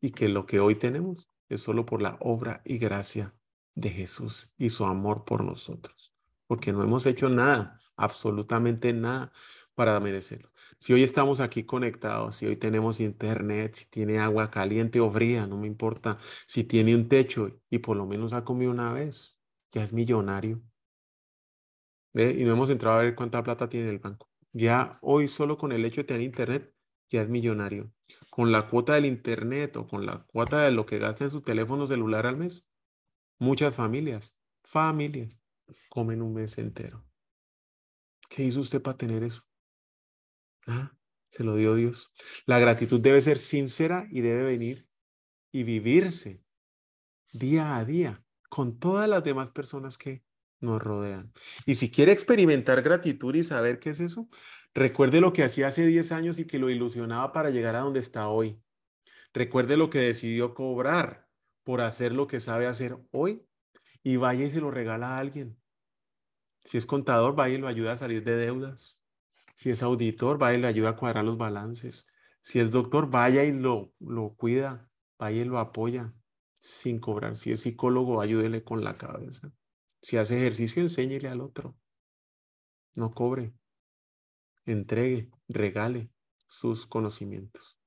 y 0.00 0.12
que 0.12 0.28
lo 0.28 0.46
que 0.46 0.60
hoy 0.60 0.76
tenemos 0.76 1.28
es 1.48 1.62
solo 1.62 1.84
por 1.84 2.00
la 2.00 2.16
obra 2.20 2.62
y 2.64 2.78
gracia 2.78 3.34
de 3.74 3.90
Jesús 3.90 4.52
y 4.56 4.70
su 4.70 4.84
amor 4.84 5.24
por 5.24 5.42
nosotros. 5.42 6.14
Porque 6.46 6.72
no 6.72 6.82
hemos 6.82 7.06
hecho 7.06 7.28
nada, 7.28 7.80
absolutamente 7.96 8.92
nada 8.92 9.32
para 9.74 9.98
merecerlo. 9.98 10.52
Si 10.80 10.94
hoy 10.94 11.02
estamos 11.02 11.40
aquí 11.40 11.64
conectados, 11.64 12.36
si 12.36 12.46
hoy 12.46 12.56
tenemos 12.56 13.00
internet, 13.00 13.74
si 13.74 13.86
tiene 13.90 14.18
agua 14.18 14.50
caliente 14.50 14.98
o 14.98 15.10
fría, 15.10 15.46
no 15.46 15.58
me 15.58 15.66
importa, 15.66 16.16
si 16.46 16.64
tiene 16.64 16.94
un 16.94 17.06
techo 17.06 17.60
y 17.68 17.80
por 17.80 17.98
lo 17.98 18.06
menos 18.06 18.32
ha 18.32 18.44
comido 18.44 18.70
una 18.70 18.90
vez, 18.90 19.36
ya 19.72 19.84
es 19.84 19.92
millonario. 19.92 20.62
Y 22.14 22.44
no 22.44 22.52
hemos 22.52 22.70
entrado 22.70 22.98
a 22.98 23.02
ver 23.02 23.14
cuánta 23.14 23.42
plata 23.42 23.68
tiene 23.68 23.90
el 23.90 23.98
banco. 23.98 24.30
Ya 24.52 24.98
hoy 25.02 25.28
solo 25.28 25.58
con 25.58 25.70
el 25.70 25.84
hecho 25.84 26.00
de 26.00 26.04
tener 26.04 26.22
internet, 26.22 26.74
ya 27.10 27.20
es 27.22 27.28
millonario. 27.28 27.92
Con 28.30 28.50
la 28.50 28.66
cuota 28.66 28.94
del 28.94 29.04
internet 29.04 29.76
o 29.76 29.86
con 29.86 30.06
la 30.06 30.24
cuota 30.28 30.62
de 30.62 30.70
lo 30.70 30.86
que 30.86 30.98
gasta 30.98 31.24
en 31.24 31.30
su 31.30 31.42
teléfono 31.42 31.86
celular 31.86 32.26
al 32.26 32.38
mes, 32.38 32.66
muchas 33.38 33.76
familias, 33.76 34.34
familias, 34.64 35.36
comen 35.90 36.22
un 36.22 36.34
mes 36.34 36.56
entero. 36.58 37.04
¿Qué 38.30 38.44
hizo 38.44 38.60
usted 38.60 38.80
para 38.80 38.96
tener 38.96 39.22
eso? 39.24 39.49
Ah, 40.72 40.96
se 41.30 41.42
lo 41.42 41.56
dio 41.56 41.74
Dios. 41.74 42.12
La 42.46 42.60
gratitud 42.60 43.00
debe 43.00 43.20
ser 43.20 43.38
sincera 43.38 44.06
y 44.08 44.20
debe 44.20 44.44
venir 44.44 44.88
y 45.50 45.64
vivirse 45.64 46.44
día 47.32 47.76
a 47.76 47.84
día 47.84 48.24
con 48.48 48.78
todas 48.78 49.08
las 49.08 49.24
demás 49.24 49.50
personas 49.50 49.98
que 49.98 50.22
nos 50.60 50.80
rodean. 50.80 51.32
Y 51.66 51.74
si 51.74 51.90
quiere 51.90 52.12
experimentar 52.12 52.82
gratitud 52.82 53.34
y 53.34 53.42
saber 53.42 53.80
qué 53.80 53.90
es 53.90 53.98
eso, 53.98 54.28
recuerde 54.72 55.20
lo 55.20 55.32
que 55.32 55.42
hacía 55.42 55.66
hace 55.66 55.84
10 55.84 56.12
años 56.12 56.38
y 56.38 56.46
que 56.46 56.60
lo 56.60 56.70
ilusionaba 56.70 57.32
para 57.32 57.50
llegar 57.50 57.74
a 57.74 57.80
donde 57.80 57.98
está 57.98 58.28
hoy. 58.28 58.62
Recuerde 59.32 59.76
lo 59.76 59.90
que 59.90 59.98
decidió 59.98 60.54
cobrar 60.54 61.28
por 61.64 61.80
hacer 61.80 62.12
lo 62.12 62.28
que 62.28 62.38
sabe 62.38 62.68
hacer 62.68 62.96
hoy 63.10 63.44
y 64.04 64.18
vaya 64.18 64.44
y 64.44 64.52
se 64.52 64.60
lo 64.60 64.70
regala 64.70 65.16
a 65.16 65.18
alguien. 65.18 65.58
Si 66.64 66.78
es 66.78 66.86
contador, 66.86 67.34
vaya 67.34 67.56
y 67.56 67.58
lo 67.58 67.66
ayuda 67.66 67.92
a 67.92 67.96
salir 67.96 68.22
de 68.22 68.36
deudas. 68.36 68.99
Si 69.60 69.68
es 69.68 69.82
auditor, 69.82 70.38
vaya 70.38 70.56
y 70.56 70.60
le 70.62 70.68
ayuda 70.68 70.88
a 70.88 70.96
cuadrar 70.96 71.22
los 71.22 71.36
balances. 71.36 72.06
Si 72.40 72.60
es 72.60 72.70
doctor, 72.70 73.10
vaya 73.10 73.44
y 73.44 73.52
lo, 73.52 73.92
lo 73.98 74.32
cuida, 74.34 74.88
vaya 75.18 75.42
y 75.42 75.44
lo 75.44 75.58
apoya 75.58 76.14
sin 76.54 76.98
cobrar. 76.98 77.36
Si 77.36 77.52
es 77.52 77.60
psicólogo, 77.60 78.22
ayúdele 78.22 78.64
con 78.64 78.82
la 78.82 78.96
cabeza. 78.96 79.52
Si 80.00 80.16
hace 80.16 80.38
ejercicio, 80.38 80.80
enséñele 80.80 81.28
al 81.28 81.42
otro. 81.42 81.76
No 82.94 83.12
cobre. 83.12 83.52
Entregue, 84.64 85.30
regale 85.46 86.10
sus 86.48 86.86
conocimientos. 86.86 87.78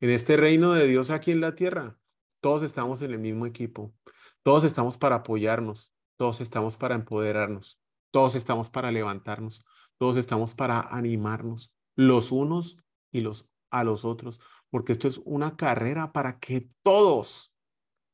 En 0.00 0.10
este 0.10 0.36
reino 0.36 0.74
de 0.74 0.86
Dios 0.86 1.08
aquí 1.08 1.30
en 1.30 1.40
la 1.40 1.54
tierra, 1.54 1.98
todos 2.42 2.62
estamos 2.62 3.00
en 3.00 3.10
el 3.10 3.18
mismo 3.18 3.46
equipo. 3.46 3.94
Todos 4.42 4.64
estamos 4.64 4.98
para 4.98 5.14
apoyarnos. 5.16 5.94
Todos 6.18 6.42
estamos 6.42 6.76
para 6.76 6.94
empoderarnos. 6.94 7.80
Todos 8.10 8.34
estamos 8.34 8.68
para 8.68 8.92
levantarnos. 8.92 9.64
Todos 10.02 10.16
estamos 10.16 10.56
para 10.56 10.80
animarnos 10.80 11.72
los 11.94 12.32
unos 12.32 12.76
y 13.12 13.20
los 13.20 13.48
a 13.70 13.84
los 13.84 14.04
otros, 14.04 14.40
porque 14.68 14.90
esto 14.90 15.06
es 15.06 15.18
una 15.24 15.56
carrera 15.56 16.10
para 16.10 16.40
que 16.40 16.68
todos 16.82 17.54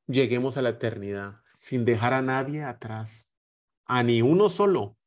lleguemos 0.07 0.59
a 0.59 0.63
la 0.63 0.69
eternidad 0.69 1.41
sin 1.59 1.87
dejar 1.87 2.13
a 2.13 2.21
nadie 2.21 2.63
atrás 2.63 3.31
a 3.87 4.03
ni 4.03 4.21
uno 4.21 4.51
solo. 4.51 4.99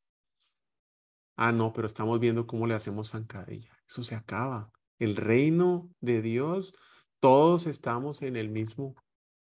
Ah, 1.36 1.52
no, 1.52 1.72
pero 1.72 1.86
estamos 1.86 2.18
viendo 2.18 2.48
cómo 2.48 2.66
le 2.66 2.74
hacemos 2.74 3.12
zancadilla. 3.12 3.70
Eso 3.88 4.02
se 4.02 4.16
acaba. 4.16 4.72
El 4.98 5.14
reino 5.14 5.88
de 6.00 6.20
Dios, 6.20 6.74
todos 7.20 7.68
estamos 7.68 8.22
en 8.22 8.34
el 8.34 8.48
mismo 8.48 8.96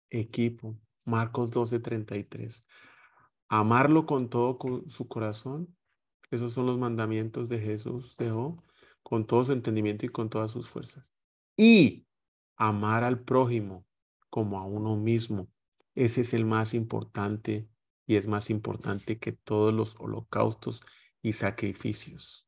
equipo. 0.09 0.79
Marcos 1.03 1.51
12:33. 1.51 2.63
Amarlo 3.49 4.05
con 4.05 4.29
todo 4.29 4.57
su 4.87 5.09
corazón. 5.09 5.75
Esos 6.31 6.53
son 6.53 6.65
los 6.65 6.77
mandamientos 6.77 7.49
de 7.49 7.59
Jesús 7.59 8.15
dejó 8.17 8.63
con 9.03 9.25
todo 9.25 9.45
su 9.45 9.53
entendimiento 9.53 10.05
y 10.05 10.09
con 10.09 10.29
todas 10.29 10.51
sus 10.51 10.69
fuerzas. 10.69 11.11
Y 11.55 12.07
amar 12.55 13.03
al 13.03 13.19
prójimo 13.19 13.85
como 14.29 14.59
a 14.59 14.65
uno 14.65 14.95
mismo. 14.95 15.47
Ese 15.93 16.21
es 16.21 16.33
el 16.33 16.45
más 16.45 16.73
importante 16.73 17.69
y 18.05 18.15
es 18.15 18.27
más 18.27 18.49
importante 18.49 19.17
que 19.17 19.31
todos 19.31 19.73
los 19.73 19.95
holocaustos 19.99 20.81
y 21.21 21.33
sacrificios. 21.33 22.47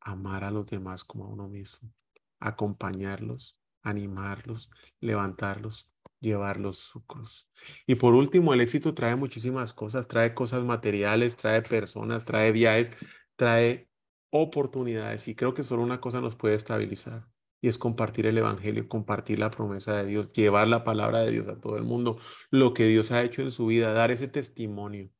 Amar 0.00 0.44
a 0.44 0.50
los 0.50 0.66
demás 0.66 1.04
como 1.04 1.24
a 1.24 1.28
uno 1.28 1.48
mismo, 1.48 1.92
acompañarlos, 2.38 3.56
animarlos, 3.82 4.70
levantarlos, 5.00 5.90
llevarlos 6.24 6.78
su 6.78 7.04
cruz. 7.06 7.48
Y 7.86 7.94
por 7.96 8.14
último, 8.14 8.54
el 8.54 8.60
éxito 8.60 8.94
trae 8.94 9.14
muchísimas 9.16 9.72
cosas, 9.72 10.08
trae 10.08 10.34
cosas 10.34 10.64
materiales, 10.64 11.36
trae 11.36 11.62
personas, 11.62 12.24
trae 12.24 12.50
viajes, 12.52 12.90
trae 13.36 13.88
oportunidades 14.30 15.28
y 15.28 15.36
creo 15.36 15.54
que 15.54 15.62
solo 15.62 15.82
una 15.82 16.00
cosa 16.00 16.20
nos 16.20 16.34
puede 16.34 16.56
estabilizar 16.56 17.28
y 17.60 17.68
es 17.68 17.78
compartir 17.78 18.26
el 18.26 18.36
Evangelio, 18.36 18.88
compartir 18.88 19.38
la 19.38 19.50
promesa 19.50 19.96
de 19.96 20.06
Dios, 20.06 20.32
llevar 20.32 20.68
la 20.68 20.84
palabra 20.84 21.20
de 21.20 21.30
Dios 21.30 21.48
a 21.48 21.60
todo 21.60 21.76
el 21.76 21.84
mundo, 21.84 22.18
lo 22.50 22.74
que 22.74 22.84
Dios 22.86 23.10
ha 23.10 23.22
hecho 23.22 23.42
en 23.42 23.50
su 23.50 23.66
vida, 23.66 23.92
dar 23.92 24.10
ese 24.10 24.28
testimonio. 24.28 25.10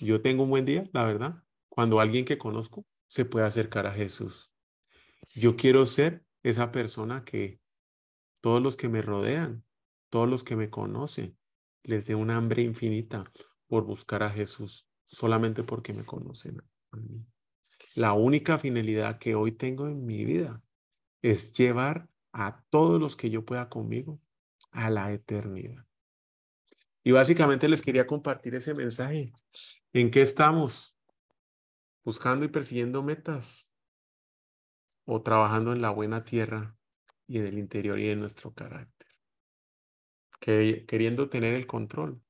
Yo 0.00 0.20
tengo 0.20 0.42
un 0.42 0.50
buen 0.50 0.64
día, 0.64 0.84
la 0.92 1.06
verdad, 1.06 1.42
cuando 1.68 2.00
alguien 2.00 2.24
que 2.24 2.36
conozco 2.36 2.84
se 3.06 3.24
puede 3.24 3.46
acercar 3.46 3.86
a 3.86 3.92
Jesús. 3.92 4.52
Yo 5.34 5.56
quiero 5.56 5.86
ser 5.86 6.24
esa 6.42 6.70
persona 6.70 7.24
que 7.24 7.60
todos 8.40 8.62
los 8.62 8.76
que 8.76 8.88
me 8.88 9.02
rodean, 9.02 9.64
todos 10.08 10.28
los 10.28 10.44
que 10.44 10.56
me 10.56 10.70
conocen, 10.70 11.36
les 11.82 12.06
dé 12.06 12.14
una 12.14 12.36
hambre 12.36 12.62
infinita 12.62 13.30
por 13.66 13.84
buscar 13.84 14.22
a 14.22 14.30
Jesús, 14.30 14.88
solamente 15.06 15.62
porque 15.62 15.92
me 15.92 16.04
conocen 16.04 16.62
a 16.90 16.96
mí. 16.96 17.24
La 17.94 18.12
única 18.12 18.58
finalidad 18.58 19.18
que 19.18 19.34
hoy 19.34 19.52
tengo 19.52 19.86
en 19.86 20.04
mi 20.04 20.24
vida 20.24 20.62
es 21.22 21.52
llevar 21.52 22.08
a 22.32 22.62
todos 22.70 23.00
los 23.00 23.16
que 23.16 23.30
yo 23.30 23.44
pueda 23.44 23.68
conmigo 23.68 24.20
a 24.70 24.90
la 24.90 25.12
eternidad. 25.12 25.86
Y 27.02 27.12
básicamente 27.12 27.68
les 27.68 27.82
quería 27.82 28.06
compartir 28.06 28.54
ese 28.54 28.74
mensaje. 28.74 29.32
¿En 29.92 30.10
qué 30.10 30.22
estamos? 30.22 30.96
¿Buscando 32.04 32.44
y 32.44 32.48
persiguiendo 32.48 33.02
metas? 33.02 33.72
¿O 35.04 35.22
trabajando 35.22 35.72
en 35.72 35.80
la 35.80 35.90
buena 35.90 36.24
tierra 36.24 36.76
y 37.30 37.38
en 37.38 37.46
el 37.46 37.58
interior 37.58 37.98
y 37.98 38.10
en 38.10 38.20
nuestro 38.20 38.52
carácter? 38.52 39.08
¿Queriendo 40.40 41.28
tener 41.28 41.54
el 41.54 41.66
control? 41.66 42.20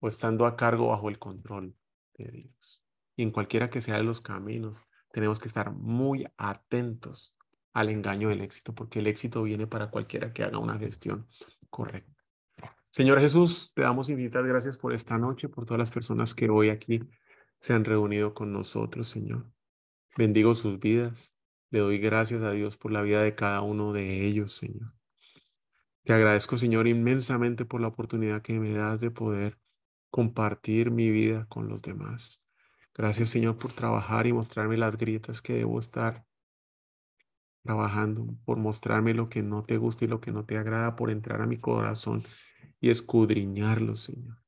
¿O 0.00 0.08
estando 0.08 0.46
a 0.46 0.56
cargo 0.56 0.88
bajo 0.88 1.08
el 1.08 1.18
control 1.18 1.74
de 2.14 2.30
Dios? 2.30 2.86
y 3.16 3.22
en 3.22 3.30
cualquiera 3.30 3.70
que 3.70 3.80
sea 3.80 3.96
de 3.96 4.04
los 4.04 4.20
caminos, 4.20 4.84
tenemos 5.10 5.40
que 5.40 5.48
estar 5.48 5.72
muy 5.72 6.26
atentos 6.36 7.34
al 7.72 7.88
engaño 7.88 8.28
del 8.28 8.42
éxito, 8.42 8.74
porque 8.74 9.00
el 9.00 9.06
éxito 9.06 9.42
viene 9.42 9.66
para 9.66 9.90
cualquiera 9.90 10.32
que 10.32 10.44
haga 10.44 10.58
una 10.58 10.78
gestión 10.78 11.26
correcta. 11.70 12.12
Señor 12.90 13.20
Jesús, 13.20 13.72
te 13.74 13.82
damos 13.82 14.08
infinitas 14.08 14.44
gracias 14.44 14.78
por 14.78 14.92
esta 14.92 15.18
noche, 15.18 15.48
por 15.48 15.66
todas 15.66 15.78
las 15.78 15.90
personas 15.90 16.34
que 16.34 16.48
hoy 16.48 16.70
aquí 16.70 17.00
se 17.60 17.72
han 17.72 17.84
reunido 17.84 18.32
con 18.34 18.52
nosotros, 18.52 19.08
Señor. 19.08 19.50
Bendigo 20.16 20.54
sus 20.54 20.78
vidas. 20.78 21.35
Le 21.70 21.80
doy 21.80 21.98
gracias 21.98 22.42
a 22.42 22.52
Dios 22.52 22.76
por 22.76 22.92
la 22.92 23.02
vida 23.02 23.22
de 23.22 23.34
cada 23.34 23.60
uno 23.62 23.92
de 23.92 24.26
ellos, 24.26 24.54
Señor. 24.54 24.92
Te 26.04 26.12
agradezco, 26.12 26.56
Señor, 26.56 26.86
inmensamente 26.86 27.64
por 27.64 27.80
la 27.80 27.88
oportunidad 27.88 28.40
que 28.40 28.60
me 28.60 28.72
das 28.72 29.00
de 29.00 29.10
poder 29.10 29.58
compartir 30.10 30.90
mi 30.90 31.10
vida 31.10 31.46
con 31.48 31.68
los 31.68 31.82
demás. 31.82 32.40
Gracias, 32.94 33.28
Señor, 33.28 33.58
por 33.58 33.72
trabajar 33.72 34.26
y 34.26 34.32
mostrarme 34.32 34.76
las 34.76 34.96
grietas 34.96 35.42
que 35.42 35.54
debo 35.54 35.80
estar 35.80 36.24
trabajando, 37.64 38.36
por 38.44 38.58
mostrarme 38.58 39.12
lo 39.12 39.28
que 39.28 39.42
no 39.42 39.64
te 39.64 39.76
gusta 39.76 40.04
y 40.04 40.08
lo 40.08 40.20
que 40.20 40.30
no 40.30 40.44
te 40.44 40.56
agrada, 40.56 40.94
por 40.94 41.10
entrar 41.10 41.42
a 41.42 41.46
mi 41.46 41.58
corazón 41.58 42.22
y 42.80 42.90
escudriñarlo, 42.90 43.96
Señor. 43.96 44.45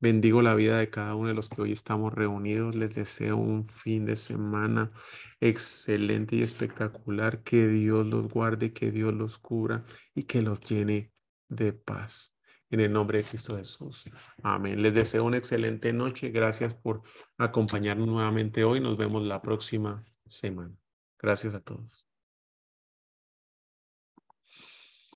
Bendigo 0.00 0.42
la 0.42 0.54
vida 0.54 0.78
de 0.78 0.90
cada 0.90 1.16
uno 1.16 1.28
de 1.28 1.34
los 1.34 1.48
que 1.48 1.60
hoy 1.60 1.72
estamos 1.72 2.14
reunidos. 2.14 2.76
Les 2.76 2.94
deseo 2.94 3.36
un 3.36 3.68
fin 3.68 4.06
de 4.06 4.14
semana 4.14 4.92
excelente 5.40 6.36
y 6.36 6.42
espectacular. 6.42 7.42
Que 7.42 7.66
Dios 7.66 8.06
los 8.06 8.28
guarde, 8.28 8.72
que 8.72 8.92
Dios 8.92 9.12
los 9.12 9.38
cubra 9.38 9.84
y 10.14 10.22
que 10.22 10.40
los 10.40 10.60
llene 10.60 11.12
de 11.48 11.72
paz. 11.72 12.34
En 12.70 12.80
el 12.80 12.92
nombre 12.92 13.18
de 13.18 13.24
Cristo 13.24 13.56
Jesús. 13.56 14.04
Amén. 14.42 14.82
Les 14.82 14.94
deseo 14.94 15.24
una 15.24 15.38
excelente 15.38 15.92
noche. 15.92 16.30
Gracias 16.30 16.74
por 16.74 17.02
acompañarnos 17.36 18.06
nuevamente 18.06 18.62
hoy. 18.62 18.80
Nos 18.80 18.96
vemos 18.96 19.24
la 19.24 19.42
próxima 19.42 20.04
semana. 20.26 20.76
Gracias 21.18 21.54
a 21.54 21.60
todos. 21.60 22.07